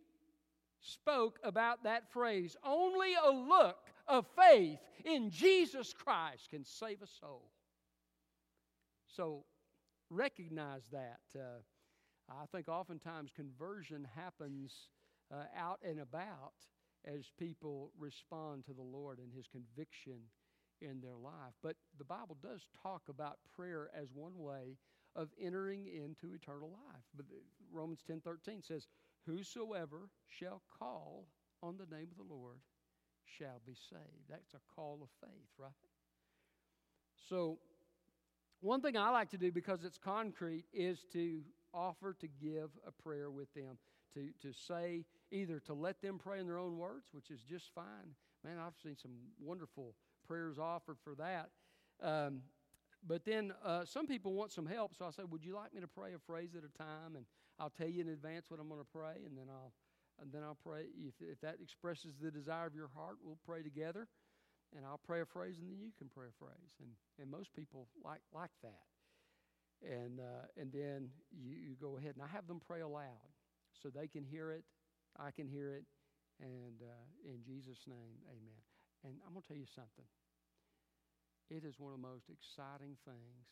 spoke 0.82 1.40
about 1.44 1.84
that 1.84 2.12
phrase 2.12 2.56
only 2.64 3.14
a 3.16 3.32
look 3.32 3.78
of 4.08 4.26
faith 4.36 4.80
in 5.06 5.30
Jesus 5.30 5.94
Christ 5.94 6.50
can 6.50 6.64
save 6.64 7.02
a 7.02 7.08
soul. 7.08 7.50
So 9.08 9.44
recognize 10.10 10.84
that. 10.92 11.20
Uh, 11.36 11.62
I 12.30 12.46
think 12.52 12.68
oftentimes 12.68 13.32
conversion 13.36 14.08
happens 14.16 14.90
uh, 15.34 15.46
out 15.58 15.80
and 15.84 16.00
about 16.00 16.54
as 17.06 17.32
people 17.40 17.92
respond 17.98 18.66
to 18.66 18.74
the 18.74 18.82
Lord 18.82 19.20
and 19.20 19.32
His 19.34 19.48
conviction 19.48 20.20
in 20.82 21.02
their 21.02 21.16
life. 21.16 21.54
But 21.62 21.76
the 21.98 22.06
Bible 22.06 22.38
does 22.42 22.68
talk 22.82 23.04
about 23.10 23.40
prayer 23.56 23.90
as 23.94 24.14
one 24.14 24.38
way 24.38 24.78
of 25.16 25.30
entering 25.42 25.88
into 25.88 26.34
eternal 26.34 26.70
life. 26.70 27.04
But 27.16 27.26
Romans 27.72 28.04
10:13 28.04 28.62
says, 28.62 28.88
"Whosoever 29.26 30.10
shall 30.28 30.62
call 30.70 31.28
on 31.62 31.78
the 31.78 31.88
name 31.88 32.12
of 32.12 32.18
the 32.18 32.24
Lord 32.24 32.62
shall 33.26 33.60
be 33.60 33.76
saved." 33.76 34.28
That's 34.28 34.54
a 34.54 34.60
call 34.60 35.02
of 35.02 35.10
faith, 35.12 35.58
right? 35.58 35.74
So, 37.16 37.60
one 38.62 38.82
thing 38.82 38.96
I 38.96 39.10
like 39.10 39.30
to 39.32 39.38
do 39.38 39.52
because 39.52 39.84
it's 39.84 39.98
concrete 39.98 40.66
is 40.72 41.04
to 41.14 41.44
offer 41.74 42.14
to 42.14 42.28
give 42.28 42.70
a 42.86 42.92
prayer 42.92 43.30
with 43.30 43.54
them, 43.54 43.78
to, 44.14 44.32
to 44.42 44.54
say 44.54 45.06
either 45.32 45.60
to 45.62 45.74
let 45.74 46.02
them 46.02 46.18
pray 46.18 46.40
in 46.40 46.48
their 46.48 46.58
own 46.58 46.78
words, 46.78 47.08
which 47.12 47.30
is 47.30 47.42
just 47.42 47.74
fine. 47.74 48.16
Man, 48.44 48.58
I've 48.60 48.78
seen 48.82 48.96
some 48.96 49.12
wonderful 49.40 49.96
prayers 50.28 50.58
offered 50.60 50.98
for 51.04 51.16
that. 51.16 51.50
Um, 52.02 52.42
but 53.06 53.26
then 53.26 53.54
uh, 53.64 53.86
some 53.86 54.08
people 54.08 54.34
want 54.34 54.52
some 54.52 54.66
help, 54.66 54.96
so 54.96 55.06
I 55.06 55.12
say, 55.12 55.24
"Would 55.24 55.46
you 55.46 55.56
like 55.56 55.74
me 55.74 55.82
to 55.82 55.88
pray 55.88 56.14
a 56.14 56.20
phrase 56.20 56.56
at 56.56 56.64
a 56.64 56.78
time?" 56.78 57.16
And 57.16 57.26
I'll 57.60 57.70
tell 57.70 57.88
you 57.88 58.02
in 58.02 58.10
advance 58.10 58.50
what 58.50 58.60
I'm 58.60 58.68
going 58.68 58.82
to 58.82 58.92
pray, 58.92 59.24
and 59.26 59.38
then 59.38 59.48
I'll 59.50 59.74
and 60.20 60.32
then 60.32 60.44
I'll 60.44 60.58
pray. 60.64 60.86
If, 60.98 61.14
if 61.22 61.40
that 61.42 61.58
expresses 61.62 62.16
the 62.22 62.32
desire 62.32 62.66
of 62.66 62.76
your 62.76 62.90
heart, 62.96 63.18
we'll 63.24 63.40
pray 63.46 63.62
together, 63.62 64.08
and 64.76 64.86
I'll 64.86 65.00
pray 65.06 65.22
a 65.22 65.26
phrase, 65.26 65.58
and 65.60 65.70
then 65.70 65.80
you 65.80 65.92
can 65.98 66.10
pray 66.10 66.28
a 66.28 66.44
phrase. 66.44 66.74
And 66.82 66.90
and 67.22 67.32
most 67.32 67.54
people 67.56 67.88
like 68.04 68.22
like 68.34 68.52
that. 68.64 68.88
And 69.88 70.20
uh, 70.20 70.60
and 70.60 70.72
then 70.74 71.10
you, 71.32 71.54
you 71.54 71.76
go 71.80 71.98
ahead, 71.98 72.16
and 72.16 72.24
I 72.24 72.28
have 72.28 72.48
them 72.48 72.60
pray 72.66 72.82
aloud, 72.82 73.30
so 73.82 73.90
they 73.90 74.08
can 74.08 74.24
hear 74.24 74.52
it, 74.52 74.64
I 75.20 75.30
can 75.32 75.48
hear 75.48 75.76
it, 75.76 75.86
and 76.42 76.82
uh, 76.82 77.32
in 77.32 77.44
Jesus' 77.46 77.86
name, 77.88 78.18
Amen. 78.28 78.77
And 79.04 79.14
I'm 79.26 79.34
going 79.34 79.42
to 79.42 79.48
tell 79.48 79.58
you 79.58 79.70
something. 79.74 80.06
It 81.50 81.64
is 81.64 81.80
one 81.80 81.94
of 81.94 82.02
the 82.02 82.08
most 82.08 82.30
exciting 82.30 82.98
things 83.06 83.48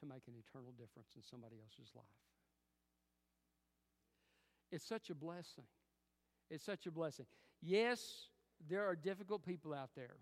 to 0.00 0.06
make 0.06 0.26
an 0.26 0.34
eternal 0.34 0.72
difference 0.72 1.14
in 1.16 1.22
somebody 1.22 1.56
else's 1.62 1.94
life. 1.94 2.04
It's 4.72 4.86
such 4.86 5.10
a 5.10 5.14
blessing. 5.14 5.64
It's 6.50 6.64
such 6.64 6.86
a 6.86 6.90
blessing. 6.90 7.26
Yes, 7.62 8.28
there 8.68 8.84
are 8.84 8.96
difficult 8.96 9.44
people 9.44 9.72
out 9.72 9.90
there. 9.96 10.16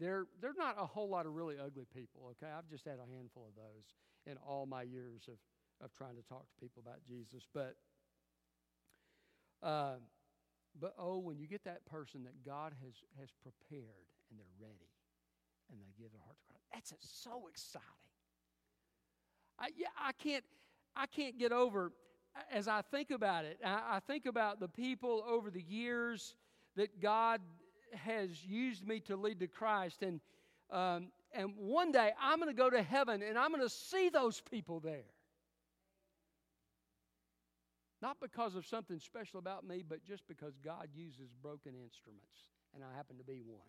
There, 0.00 0.26
there 0.40 0.50
are 0.50 0.58
not 0.58 0.76
a 0.78 0.86
whole 0.86 1.08
lot 1.08 1.26
of 1.26 1.34
really 1.34 1.56
ugly 1.58 1.86
people, 1.94 2.32
okay? 2.32 2.52
I've 2.52 2.68
just 2.68 2.84
had 2.84 2.96
a 2.96 3.16
handful 3.16 3.46
of 3.48 3.54
those 3.54 3.84
in 4.26 4.36
all 4.46 4.66
my 4.66 4.82
years 4.82 5.28
of, 5.28 5.36
of 5.84 5.92
trying 5.92 6.16
to 6.16 6.22
talk 6.22 6.42
to 6.48 6.60
people 6.60 6.82
about 6.84 6.98
Jesus. 7.06 7.46
But 7.52 7.76
uh, 9.62 9.94
but 10.80 10.94
oh, 10.98 11.18
when 11.18 11.38
you 11.38 11.46
get 11.46 11.64
that 11.64 11.84
person 11.86 12.24
that 12.24 12.44
God 12.44 12.72
has, 12.84 12.94
has 13.18 13.28
prepared 13.42 14.06
and 14.30 14.38
they're 14.38 14.46
ready 14.60 14.90
and 15.70 15.80
they 15.80 15.92
give 15.98 16.12
their 16.12 16.20
heart 16.24 16.36
to 16.38 16.44
Christ, 16.48 16.90
that's 16.90 17.22
so 17.22 17.48
exciting. 17.48 17.86
I, 19.58 19.68
yeah, 19.76 19.88
I 19.98 20.12
can't, 20.12 20.44
I 20.94 21.06
can't 21.06 21.38
get 21.38 21.52
over, 21.52 21.92
as 22.52 22.68
I 22.68 22.82
think 22.82 23.10
about 23.10 23.44
it, 23.44 23.58
I, 23.64 23.96
I 23.96 24.00
think 24.00 24.26
about 24.26 24.60
the 24.60 24.68
people 24.68 25.24
over 25.28 25.50
the 25.50 25.62
years 25.62 26.34
that 26.76 27.00
God 27.00 27.40
has 27.94 28.44
used 28.44 28.86
me 28.86 29.00
to 29.00 29.16
lead 29.16 29.40
to 29.40 29.46
Christ. 29.46 30.02
And, 30.02 30.20
um, 30.70 31.08
and 31.32 31.54
one 31.56 31.92
day 31.92 32.12
I'm 32.20 32.38
going 32.38 32.54
to 32.54 32.56
go 32.56 32.68
to 32.68 32.82
heaven 32.82 33.22
and 33.22 33.38
I'm 33.38 33.50
going 33.50 33.62
to 33.62 33.70
see 33.70 34.08
those 34.10 34.40
people 34.40 34.80
there. 34.80 35.04
Not 38.02 38.18
because 38.20 38.54
of 38.54 38.66
something 38.66 39.00
special 39.00 39.38
about 39.38 39.66
me, 39.66 39.82
but 39.86 40.04
just 40.04 40.26
because 40.28 40.54
God 40.62 40.88
uses 40.94 41.30
broken 41.42 41.72
instruments, 41.74 42.50
and 42.74 42.84
I 42.84 42.94
happen 42.96 43.16
to 43.18 43.24
be 43.24 43.40
one. 43.40 43.66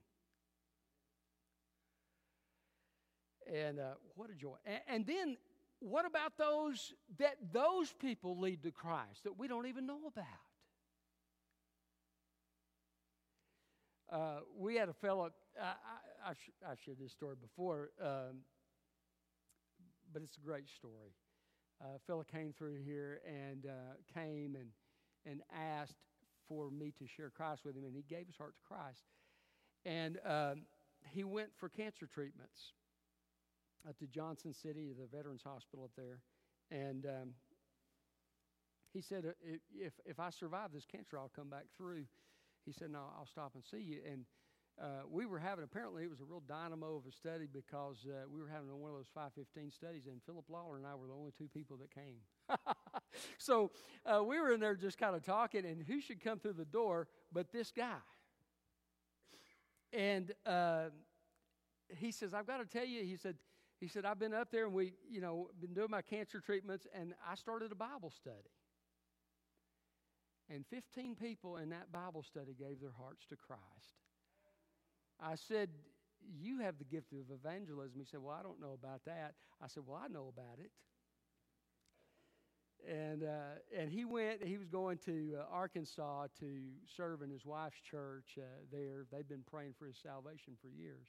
And 3.52 3.80
uh, 3.80 3.94
what 4.16 4.30
a 4.30 4.34
joy. 4.34 4.56
And, 4.66 4.82
and 4.90 5.06
then, 5.06 5.38
what 5.80 6.06
about 6.06 6.38
those 6.38 6.94
that 7.20 7.38
those 7.54 7.94
people 7.94 8.38
lead 8.38 8.64
to 8.64 8.72
Christ 8.72 9.24
that 9.24 9.38
we 9.38 9.48
don't 9.48 9.68
even 9.68 9.86
know 9.86 10.00
about? 10.08 10.26
Uh, 14.12 14.40
we 14.58 14.76
had 14.76 14.90
a 14.90 14.94
fellow, 14.94 15.30
I, 15.62 16.30
I've, 16.30 16.80
shared 16.80 16.98
this 17.00 17.12
story 17.12 17.36
before. 17.42 17.90
Um, 18.02 18.44
but 20.12 20.22
it's 20.22 20.38
a 20.38 20.42
great 20.42 20.70
story. 20.70 21.14
A 21.82 22.24
came 22.32 22.54
through 22.54 22.78
here 22.84 23.22
and 23.26 23.66
uh, 23.66 23.94
came 24.14 24.56
and, 24.56 24.70
and 25.26 25.42
asked 25.54 25.98
for 26.48 26.72
me 26.72 26.94
to 26.98 27.06
share 27.08 27.30
Christ 27.30 27.62
with 27.66 27.76
him, 27.76 27.84
and 27.84 27.94
he 27.96 28.04
gave 28.04 28.26
his 28.26 28.38
heart 28.38 28.56
to 28.56 28.64
Christ. 28.68 29.04
And 29.86 30.18
um, 30.26 30.64
he 31.10 31.24
went 31.24 31.50
for 31.58 31.70
cancer 31.70 32.08
treatments 32.08 32.74
up 33.88 33.98
to 34.00 34.08
Johnson 34.08 34.54
City, 34.54 34.94
the 34.98 35.08
Veterans 35.16 35.42
Hospital 35.44 35.86
up 35.86 35.92
there. 35.96 36.20
And 36.72 37.06
um, 37.06 37.30
he 38.94 39.02
said, 39.02 39.26
uh, 39.26 39.58
if, 39.74 39.94
if 40.06 40.20
I 40.20 40.30
survive 40.30 40.72
this 40.74 40.86
cancer, 40.86 41.18
I'll 41.18 41.32
come 41.36 41.50
back 41.50 41.66
through. 41.78 42.06
He 42.66 42.74
said, 42.74 42.92
No, 42.92 43.06
I'll 43.18 43.28
stop 43.28 43.52
and 43.56 43.64
see 43.64 43.82
you. 43.82 44.00
And 44.10 44.26
uh, 44.80 44.86
we 45.10 45.26
were 45.26 45.40
having, 45.40 45.64
apparently, 45.64 46.04
it 46.04 46.10
was 46.10 46.22
a 46.22 46.26
real 46.26 46.44
dynamo 46.48 46.98
of 46.98 47.04
a 47.08 47.12
study 47.12 47.48
because 47.52 48.06
uh, 48.06 48.28
we 48.32 48.40
were 48.42 48.48
having 48.48 48.70
one 48.80 48.92
of 48.92 48.98
those 48.98 49.10
515 49.14 49.72
studies, 49.72 50.06
and 50.06 50.22
Philip 50.26 50.46
Lawler 50.50 50.78
and 50.78 50.86
I 50.86 50.94
were 50.94 51.08
the 51.08 51.14
only 51.14 51.32
two 51.36 51.48
people 51.48 51.78
that 51.78 51.90
came. 51.92 52.20
so 53.38 53.72
uh, 54.06 54.24
we 54.24 54.40
were 54.40 54.52
in 54.52 54.60
there 54.60 54.76
just 54.76 55.00
kind 55.00 55.16
of 55.16 55.24
talking, 55.24 55.66
and 55.66 55.82
who 55.82 56.00
should 56.00 56.24
come 56.24 56.38
through 56.38 56.54
the 56.54 56.66
door 56.66 57.08
but 57.32 57.52
this 57.52 57.72
guy? 57.72 57.96
And 59.94 60.32
uh, 60.46 60.90
he 61.98 62.12
says, 62.12 62.34
I've 62.34 62.46
got 62.46 62.58
to 62.58 62.66
tell 62.66 62.86
you, 62.86 63.04
he 63.04 63.18
said, 63.18 63.36
he 63.80 63.88
said, 63.88 64.06
I've 64.06 64.20
been 64.20 64.34
up 64.34 64.52
there 64.52 64.66
and 64.66 64.74
we, 64.74 64.94
you 65.10 65.22
know, 65.22 65.50
been 65.60 65.74
doing 65.74 65.90
my 65.90 66.02
cancer 66.02 66.40
treatments, 66.40 66.88
and 66.94 67.14
I 67.30 67.36
started 67.36 67.72
a 67.72 67.76
Bible 67.76 68.12
study. 68.12 68.36
And 70.50 70.66
15 70.68 71.16
people 71.16 71.58
in 71.58 71.70
that 71.70 71.92
Bible 71.92 72.24
study 72.24 72.56
gave 72.58 72.80
their 72.80 72.94
hearts 72.98 73.26
to 73.30 73.36
Christ. 73.36 74.07
I 75.22 75.36
said, 75.36 75.70
You 76.40 76.60
have 76.60 76.78
the 76.78 76.84
gift 76.86 77.12
of 77.14 77.32
evangelism. 77.32 78.00
He 78.00 78.06
said, 78.06 78.22
Well, 78.22 78.36
I 78.38 78.44
don't 78.44 78.60
know 78.62 78.74
about 78.74 79.06
that. 79.06 79.34
I 79.62 79.68
said, 79.68 79.84
Well, 79.86 80.00
I 80.04 80.08
know 80.08 80.32
about 80.36 80.60
it. 80.60 80.72
And, 82.88 83.24
uh, 83.24 83.60
and 83.76 83.92
he 83.92 84.06
went, 84.06 84.44
he 84.44 84.58
was 84.58 84.70
going 84.70 84.98
to 85.00 85.38
uh, 85.40 85.54
Arkansas 85.54 86.28
to 86.40 86.46
serve 86.96 87.22
in 87.22 87.30
his 87.30 87.46
wife's 87.46 87.80
church 87.82 88.38
uh, 88.38 88.44
there. 88.72 89.06
They've 89.12 89.28
been 89.28 89.44
praying 89.50 89.74
for 89.78 89.88
his 89.88 89.98
salvation 89.98 90.54
for 90.62 90.70
years. 90.70 91.08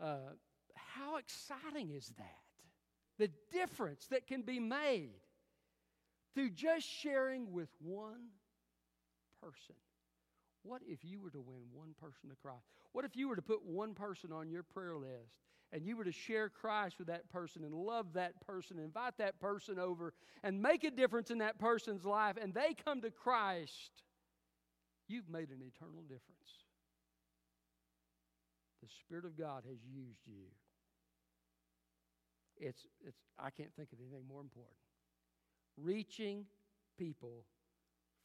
Uh, 0.00 0.34
how 0.74 1.16
exciting 1.16 1.90
is 1.90 2.12
that? 2.16 2.38
The 3.18 3.30
difference 3.52 4.06
that 4.06 4.26
can 4.26 4.42
be 4.42 4.60
made 4.60 5.10
through 6.34 6.50
just 6.50 6.86
sharing 6.86 7.52
with 7.52 7.68
one 7.80 8.30
person. 9.42 9.76
What 10.62 10.82
if 10.86 11.00
you 11.02 11.20
were 11.20 11.30
to 11.30 11.40
win 11.40 11.62
one 11.72 11.94
person 12.00 12.30
to 12.30 12.36
Christ? 12.36 12.64
What 12.92 13.04
if 13.04 13.16
you 13.16 13.28
were 13.28 13.36
to 13.36 13.42
put 13.42 13.64
one 13.64 13.94
person 13.94 14.32
on 14.32 14.48
your 14.48 14.62
prayer 14.62 14.96
list 14.96 15.34
and 15.72 15.84
you 15.84 15.96
were 15.96 16.04
to 16.04 16.12
share 16.12 16.48
Christ 16.48 16.98
with 16.98 17.08
that 17.08 17.28
person 17.30 17.64
and 17.64 17.74
love 17.74 18.12
that 18.12 18.40
person, 18.46 18.78
invite 18.78 19.18
that 19.18 19.40
person 19.40 19.78
over 19.78 20.14
and 20.44 20.62
make 20.62 20.84
a 20.84 20.90
difference 20.90 21.30
in 21.30 21.38
that 21.38 21.58
person's 21.58 22.04
life 22.04 22.36
and 22.40 22.54
they 22.54 22.74
come 22.84 23.00
to 23.02 23.10
Christ? 23.10 23.90
You've 25.08 25.28
made 25.28 25.48
an 25.50 25.62
eternal 25.62 26.02
difference. 26.02 26.22
The 28.82 28.88
Spirit 29.00 29.24
of 29.24 29.36
God 29.36 29.64
has 29.68 29.78
used 29.84 30.20
you. 30.26 30.46
It's, 32.56 32.86
it's, 33.04 33.18
I 33.38 33.50
can't 33.50 33.74
think 33.76 33.92
of 33.92 33.98
anything 34.00 34.26
more 34.28 34.40
important. 34.40 34.76
Reaching 35.76 36.44
people 36.98 37.44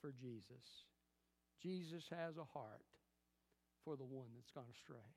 for 0.02 0.12
Jesus. 0.12 0.86
Jesus 1.62 2.06
has 2.12 2.38
a 2.38 2.46
heart 2.46 2.86
for 3.84 3.96
the 3.96 4.06
one 4.06 4.30
that's 4.36 4.52
gone 4.52 4.70
astray. 4.70 5.08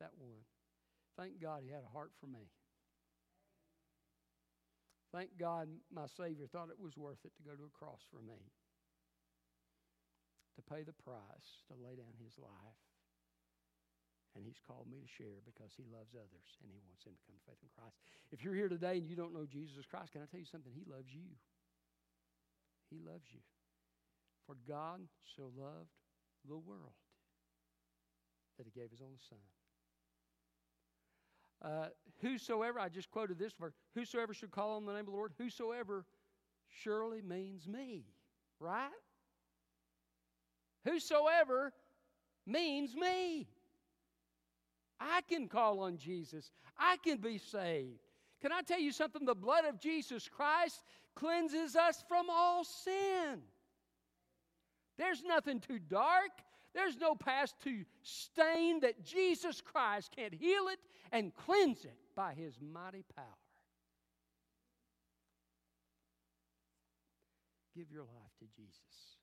That 0.00 0.12
one. 0.16 0.44
Thank 1.16 1.42
God 1.42 1.60
he 1.64 1.72
had 1.72 1.84
a 1.84 1.92
heart 1.92 2.12
for 2.20 2.26
me. 2.26 2.48
Thank 5.10 5.34
God 5.36 5.66
my 5.90 6.06
Savior 6.06 6.46
thought 6.46 6.70
it 6.70 6.78
was 6.78 6.96
worth 6.96 7.18
it 7.26 7.34
to 7.36 7.42
go 7.42 7.58
to 7.58 7.66
a 7.66 7.74
cross 7.74 8.00
for 8.14 8.22
me, 8.22 8.38
to 10.54 10.62
pay 10.62 10.86
the 10.86 10.94
price, 11.02 11.66
to 11.66 11.74
lay 11.74 11.98
down 11.98 12.14
his 12.22 12.38
life. 12.38 12.80
And 14.38 14.46
he's 14.46 14.62
called 14.62 14.86
me 14.86 15.02
to 15.02 15.10
share 15.10 15.42
because 15.42 15.74
he 15.74 15.82
loves 15.90 16.14
others 16.14 16.50
and 16.62 16.70
he 16.70 16.78
wants 16.86 17.02
them 17.02 17.18
to 17.18 17.22
come 17.26 17.34
to 17.34 17.44
faith 17.50 17.58
in 17.58 17.74
Christ. 17.74 17.98
If 18.30 18.46
you're 18.46 18.54
here 18.54 18.70
today 18.70 19.02
and 19.02 19.10
you 19.10 19.18
don't 19.18 19.34
know 19.34 19.42
Jesus 19.42 19.82
Christ, 19.90 20.14
can 20.14 20.22
I 20.22 20.30
tell 20.30 20.38
you 20.38 20.46
something? 20.46 20.70
He 20.70 20.86
loves 20.86 21.10
you. 21.10 21.26
He 22.94 23.02
loves 23.02 23.26
you. 23.34 23.42
For 24.46 24.56
God 24.68 25.00
so 25.36 25.50
loved 25.56 25.90
the 26.48 26.56
world 26.56 26.92
that 28.58 28.66
he 28.66 28.78
gave 28.78 28.90
his 28.90 29.00
only 29.00 29.18
son. 29.28 29.38
Uh, 31.62 31.88
whosoever, 32.22 32.78
I 32.78 32.88
just 32.88 33.10
quoted 33.10 33.38
this 33.38 33.52
verse, 33.58 33.74
whosoever 33.94 34.32
should 34.32 34.50
call 34.50 34.76
on 34.76 34.86
the 34.86 34.92
name 34.92 35.00
of 35.00 35.06
the 35.06 35.12
Lord, 35.12 35.32
whosoever 35.38 36.04
surely 36.68 37.20
means 37.20 37.68
me, 37.68 38.04
right? 38.58 38.88
Whosoever 40.84 41.72
means 42.46 42.94
me. 42.94 43.48
I 44.98 45.20
can 45.28 45.48
call 45.48 45.80
on 45.80 45.96
Jesus. 45.96 46.50
I 46.78 46.96
can 47.02 47.18
be 47.18 47.38
saved. 47.38 48.00
Can 48.40 48.52
I 48.52 48.62
tell 48.62 48.80
you 48.80 48.92
something? 48.92 49.24
The 49.24 49.34
blood 49.34 49.64
of 49.64 49.80
Jesus 49.80 50.28
Christ 50.28 50.82
cleanses 51.14 51.76
us 51.76 52.02
from 52.08 52.26
all 52.30 52.64
sin. 52.64 53.40
There's 55.00 55.24
nothing 55.24 55.60
too 55.60 55.78
dark. 55.78 56.30
There's 56.74 56.98
no 56.98 57.14
past 57.14 57.54
too 57.64 57.84
stained 58.02 58.82
that 58.82 59.02
Jesus 59.02 59.62
Christ 59.62 60.10
can't 60.14 60.34
heal 60.34 60.68
it 60.68 60.78
and 61.10 61.34
cleanse 61.34 61.86
it 61.86 61.96
by 62.14 62.34
his 62.34 62.54
mighty 62.60 63.02
power. 63.16 63.24
Give 67.74 67.90
your 67.90 68.02
life 68.02 68.36
to 68.40 68.46
Jesus. 68.54 69.16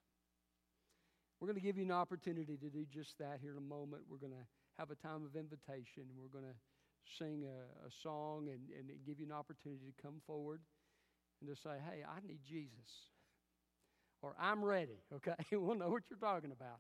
We're 1.40 1.48
going 1.48 1.60
to 1.60 1.64
give 1.64 1.78
you 1.78 1.84
an 1.84 1.92
opportunity 1.92 2.58
to 2.58 2.70
do 2.70 2.84
just 2.92 3.20
that 3.20 3.38
here 3.40 3.52
in 3.52 3.58
a 3.60 3.62
moment. 3.62 4.02
We're 4.10 4.18
going 4.18 4.34
to 4.34 4.48
have 4.80 4.90
a 4.90 4.96
time 4.96 5.24
of 5.26 5.36
invitation. 5.36 6.06
We're 6.18 6.34
going 6.34 6.52
to 6.52 6.58
sing 7.20 7.46
a, 7.46 7.86
a 7.86 7.92
song 8.02 8.48
and, 8.50 8.62
and 8.76 8.90
give 9.06 9.20
you 9.20 9.28
an 9.28 9.32
opportunity 9.32 9.94
to 9.96 10.02
come 10.02 10.22
forward 10.26 10.60
and 11.40 11.56
to 11.56 11.62
say, 11.62 11.78
hey, 11.88 12.02
I 12.04 12.26
need 12.26 12.40
Jesus. 12.44 13.14
Or 14.28 14.36
I'm 14.38 14.64
ready, 14.64 15.00
okay? 15.16 15.36
we'll 15.54 15.76
know 15.76 15.90
what 15.90 16.04
you're 16.10 16.20
talking 16.20 16.52
about 16.52 16.80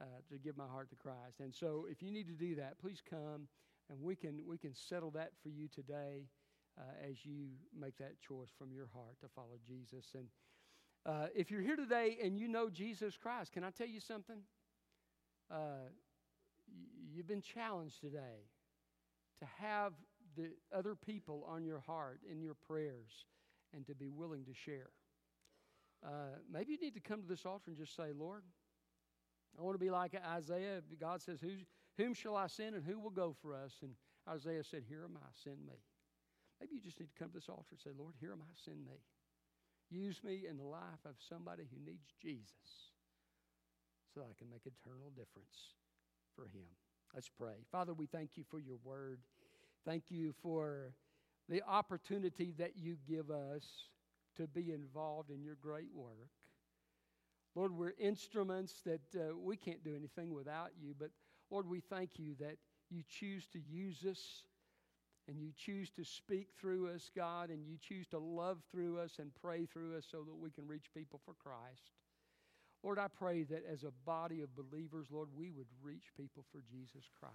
uh, 0.00 0.04
to 0.30 0.38
give 0.38 0.56
my 0.56 0.66
heart 0.66 0.90
to 0.90 0.96
Christ. 0.96 1.40
And 1.40 1.52
so 1.52 1.86
if 1.90 2.02
you 2.02 2.12
need 2.12 2.28
to 2.28 2.34
do 2.34 2.54
that, 2.54 2.78
please 2.80 3.02
come 3.08 3.48
and 3.90 4.00
we 4.00 4.14
can, 4.14 4.40
we 4.46 4.58
can 4.58 4.74
settle 4.74 5.10
that 5.12 5.32
for 5.42 5.48
you 5.48 5.66
today 5.66 6.28
uh, 6.78 7.08
as 7.10 7.24
you 7.24 7.48
make 7.76 7.96
that 7.98 8.20
choice 8.20 8.50
from 8.56 8.72
your 8.72 8.86
heart 8.94 9.16
to 9.22 9.28
follow 9.34 9.58
Jesus. 9.66 10.06
And 10.14 10.28
uh, 11.04 11.26
if 11.34 11.50
you're 11.50 11.62
here 11.62 11.74
today 11.74 12.18
and 12.22 12.38
you 12.38 12.46
know 12.46 12.70
Jesus 12.70 13.16
Christ, 13.16 13.50
can 13.50 13.64
I 13.64 13.70
tell 13.70 13.88
you 13.88 13.98
something? 13.98 14.38
Uh, 15.50 15.88
you've 17.12 17.26
been 17.26 17.42
challenged 17.42 18.00
today 18.00 18.46
to 19.40 19.46
have 19.60 19.94
the 20.36 20.50
other 20.72 20.94
people 20.94 21.44
on 21.48 21.64
your 21.64 21.80
heart 21.80 22.20
in 22.30 22.40
your 22.40 22.54
prayers 22.54 23.26
and 23.74 23.84
to 23.88 23.96
be 23.96 24.10
willing 24.10 24.44
to 24.44 24.54
share. 24.54 24.90
Uh, 26.04 26.38
maybe 26.50 26.72
you 26.72 26.78
need 26.80 26.94
to 26.94 27.00
come 27.00 27.22
to 27.22 27.28
this 27.28 27.44
altar 27.44 27.64
and 27.68 27.76
just 27.76 27.96
say, 27.96 28.12
Lord, 28.16 28.42
I 29.58 29.62
want 29.62 29.74
to 29.74 29.84
be 29.84 29.90
like 29.90 30.14
Isaiah. 30.14 30.80
God 31.00 31.22
says, 31.22 31.38
Whom 31.96 32.14
shall 32.14 32.36
I 32.36 32.46
send 32.46 32.76
and 32.76 32.84
who 32.84 32.98
will 32.98 33.10
go 33.10 33.34
for 33.42 33.54
us? 33.54 33.72
And 33.82 33.92
Isaiah 34.28 34.62
said, 34.62 34.84
Here 34.88 35.04
am 35.04 35.16
I, 35.16 35.26
send 35.42 35.58
me. 35.66 35.74
Maybe 36.60 36.76
you 36.76 36.80
just 36.80 36.98
need 36.98 37.08
to 37.14 37.18
come 37.18 37.28
to 37.28 37.34
this 37.34 37.48
altar 37.48 37.70
and 37.70 37.80
say, 37.80 37.90
Lord, 37.96 38.14
here 38.20 38.32
am 38.32 38.42
I, 38.42 38.52
send 38.64 38.84
me. 38.84 38.98
Use 39.90 40.22
me 40.22 40.42
in 40.48 40.58
the 40.58 40.64
life 40.64 41.02
of 41.06 41.14
somebody 41.28 41.64
who 41.70 41.78
needs 41.84 42.12
Jesus 42.20 42.92
so 44.12 44.20
that 44.20 44.26
I 44.26 44.34
can 44.38 44.50
make 44.50 44.66
eternal 44.66 45.10
difference 45.10 45.74
for 46.34 46.44
him. 46.44 46.68
Let's 47.14 47.28
pray. 47.28 47.64
Father, 47.72 47.94
we 47.94 48.06
thank 48.06 48.30
you 48.36 48.44
for 48.50 48.58
your 48.58 48.76
word. 48.84 49.20
Thank 49.86 50.04
you 50.10 50.34
for 50.42 50.92
the 51.48 51.62
opportunity 51.66 52.52
that 52.58 52.76
you 52.76 52.96
give 53.08 53.30
us 53.30 53.64
to 54.38 54.46
be 54.46 54.72
involved 54.72 55.30
in 55.30 55.42
your 55.42 55.56
great 55.56 55.92
work. 55.94 56.30
Lord, 57.54 57.72
we're 57.72 57.94
instruments 57.98 58.82
that 58.84 59.00
uh, 59.16 59.36
we 59.36 59.56
can't 59.56 59.84
do 59.84 59.94
anything 59.96 60.32
without 60.32 60.70
you, 60.80 60.94
but 60.98 61.10
Lord, 61.50 61.68
we 61.68 61.80
thank 61.80 62.18
you 62.18 62.34
that 62.40 62.56
you 62.90 63.02
choose 63.08 63.46
to 63.48 63.58
use 63.58 64.04
us 64.08 64.44
and 65.28 65.40
you 65.40 65.52
choose 65.56 65.90
to 65.90 66.04
speak 66.04 66.48
through 66.58 66.88
us, 66.88 67.10
God, 67.14 67.50
and 67.50 67.66
you 67.66 67.76
choose 67.76 68.06
to 68.08 68.18
love 68.18 68.58
through 68.70 68.98
us 68.98 69.16
and 69.18 69.30
pray 69.42 69.66
through 69.66 69.96
us 69.96 70.06
so 70.10 70.18
that 70.18 70.34
we 70.34 70.50
can 70.50 70.66
reach 70.66 70.86
people 70.94 71.20
for 71.24 71.34
Christ. 71.34 71.92
Lord, 72.82 72.98
I 72.98 73.08
pray 73.08 73.42
that 73.44 73.64
as 73.70 73.82
a 73.82 73.92
body 74.06 74.40
of 74.42 74.56
believers, 74.56 75.08
Lord, 75.10 75.28
we 75.36 75.50
would 75.50 75.66
reach 75.82 76.14
people 76.16 76.44
for 76.50 76.62
Jesus 76.70 77.04
Christ. 77.18 77.34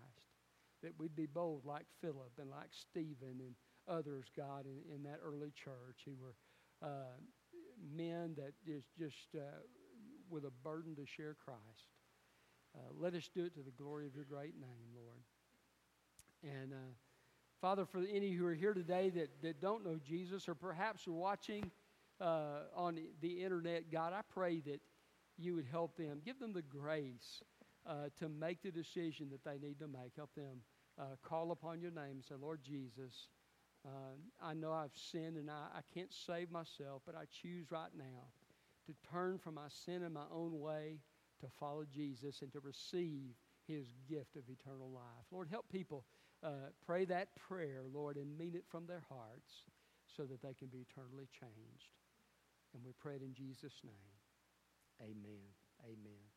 That 0.81 0.97
we'd 0.97 1.15
be 1.15 1.27
bold 1.27 1.65
like 1.65 1.85
Philip 2.01 2.31
and 2.39 2.49
like 2.49 2.71
Stephen 2.71 3.39
and 3.39 3.55
others, 3.87 4.25
God, 4.35 4.65
in, 4.65 4.95
in 4.95 5.03
that 5.03 5.19
early 5.23 5.51
church 5.51 6.01
who 6.05 6.15
were 6.19 6.35
uh, 6.83 7.15
men 7.95 8.35
that 8.35 8.53
is 8.67 8.83
just 8.97 9.35
uh, 9.35 9.39
with 10.29 10.43
a 10.45 10.51
burden 10.63 10.95
to 10.95 11.05
share 11.05 11.35
Christ. 11.45 11.87
Uh, 12.75 12.79
let 12.99 13.13
us 13.13 13.29
do 13.33 13.45
it 13.45 13.53
to 13.55 13.61
the 13.61 13.71
glory 13.71 14.07
of 14.07 14.15
your 14.15 14.25
great 14.25 14.59
name, 14.59 14.89
Lord. 14.95 15.21
And 16.43 16.73
uh, 16.73 16.93
Father, 17.61 17.85
for 17.85 17.99
any 17.99 18.31
who 18.31 18.45
are 18.45 18.53
here 18.53 18.73
today 18.73 19.09
that, 19.11 19.41
that 19.41 19.61
don't 19.61 19.85
know 19.85 19.97
Jesus 20.03 20.49
or 20.49 20.55
perhaps 20.55 21.07
are 21.07 21.13
watching 21.13 21.71
uh, 22.19 22.63
on 22.75 22.99
the 23.21 23.43
internet, 23.43 23.91
God, 23.91 24.11
I 24.11 24.21
pray 24.33 24.59
that 24.61 24.81
you 25.37 25.55
would 25.55 25.67
help 25.71 25.95
them. 25.95 26.19
Give 26.25 26.39
them 26.39 26.53
the 26.53 26.61
grace 26.61 27.41
to 28.19 28.29
make 28.29 28.61
the 28.61 28.71
decision 28.71 29.29
that 29.31 29.43
they 29.43 29.57
need 29.65 29.79
to 29.79 29.87
make. 29.87 30.15
Help 30.15 30.33
them 30.35 30.59
call 31.23 31.51
upon 31.51 31.81
your 31.81 31.91
name 31.91 32.15
and 32.15 32.23
say, 32.23 32.35
Lord 32.39 32.61
Jesus, 32.63 33.27
uh, 33.85 34.15
I 34.41 34.53
know 34.53 34.71
I've 34.71 34.95
sinned 34.95 35.37
and 35.37 35.49
I, 35.49 35.67
I 35.75 35.81
can't 35.93 36.13
save 36.13 36.51
myself, 36.51 37.01
but 37.05 37.15
I 37.15 37.25
choose 37.41 37.71
right 37.71 37.91
now 37.97 38.31
to 38.87 38.93
turn 39.11 39.37
from 39.37 39.55
my 39.55 39.67
sin 39.85 40.03
and 40.03 40.13
my 40.13 40.25
own 40.31 40.59
way 40.59 40.99
to 41.41 41.47
follow 41.59 41.83
Jesus 41.93 42.41
and 42.41 42.51
to 42.53 42.59
receive 42.59 43.35
his 43.67 43.85
gift 44.09 44.35
of 44.35 44.43
eternal 44.49 44.89
life. 44.89 45.25
Lord, 45.31 45.47
help 45.49 45.69
people 45.69 46.05
uh, 46.43 46.71
pray 46.85 47.05
that 47.05 47.35
prayer, 47.35 47.83
Lord, 47.93 48.17
and 48.17 48.37
mean 48.37 48.55
it 48.55 48.65
from 48.69 48.85
their 48.85 49.03
hearts 49.09 49.63
so 50.15 50.23
that 50.23 50.41
they 50.41 50.53
can 50.53 50.67
be 50.67 50.85
eternally 50.89 51.27
changed. 51.39 51.91
And 52.73 52.83
we 52.83 52.91
pray 52.99 53.15
it 53.15 53.21
in 53.21 53.33
Jesus' 53.33 53.81
name. 53.83 53.93
Amen. 55.01 55.47
Amen. 55.85 56.32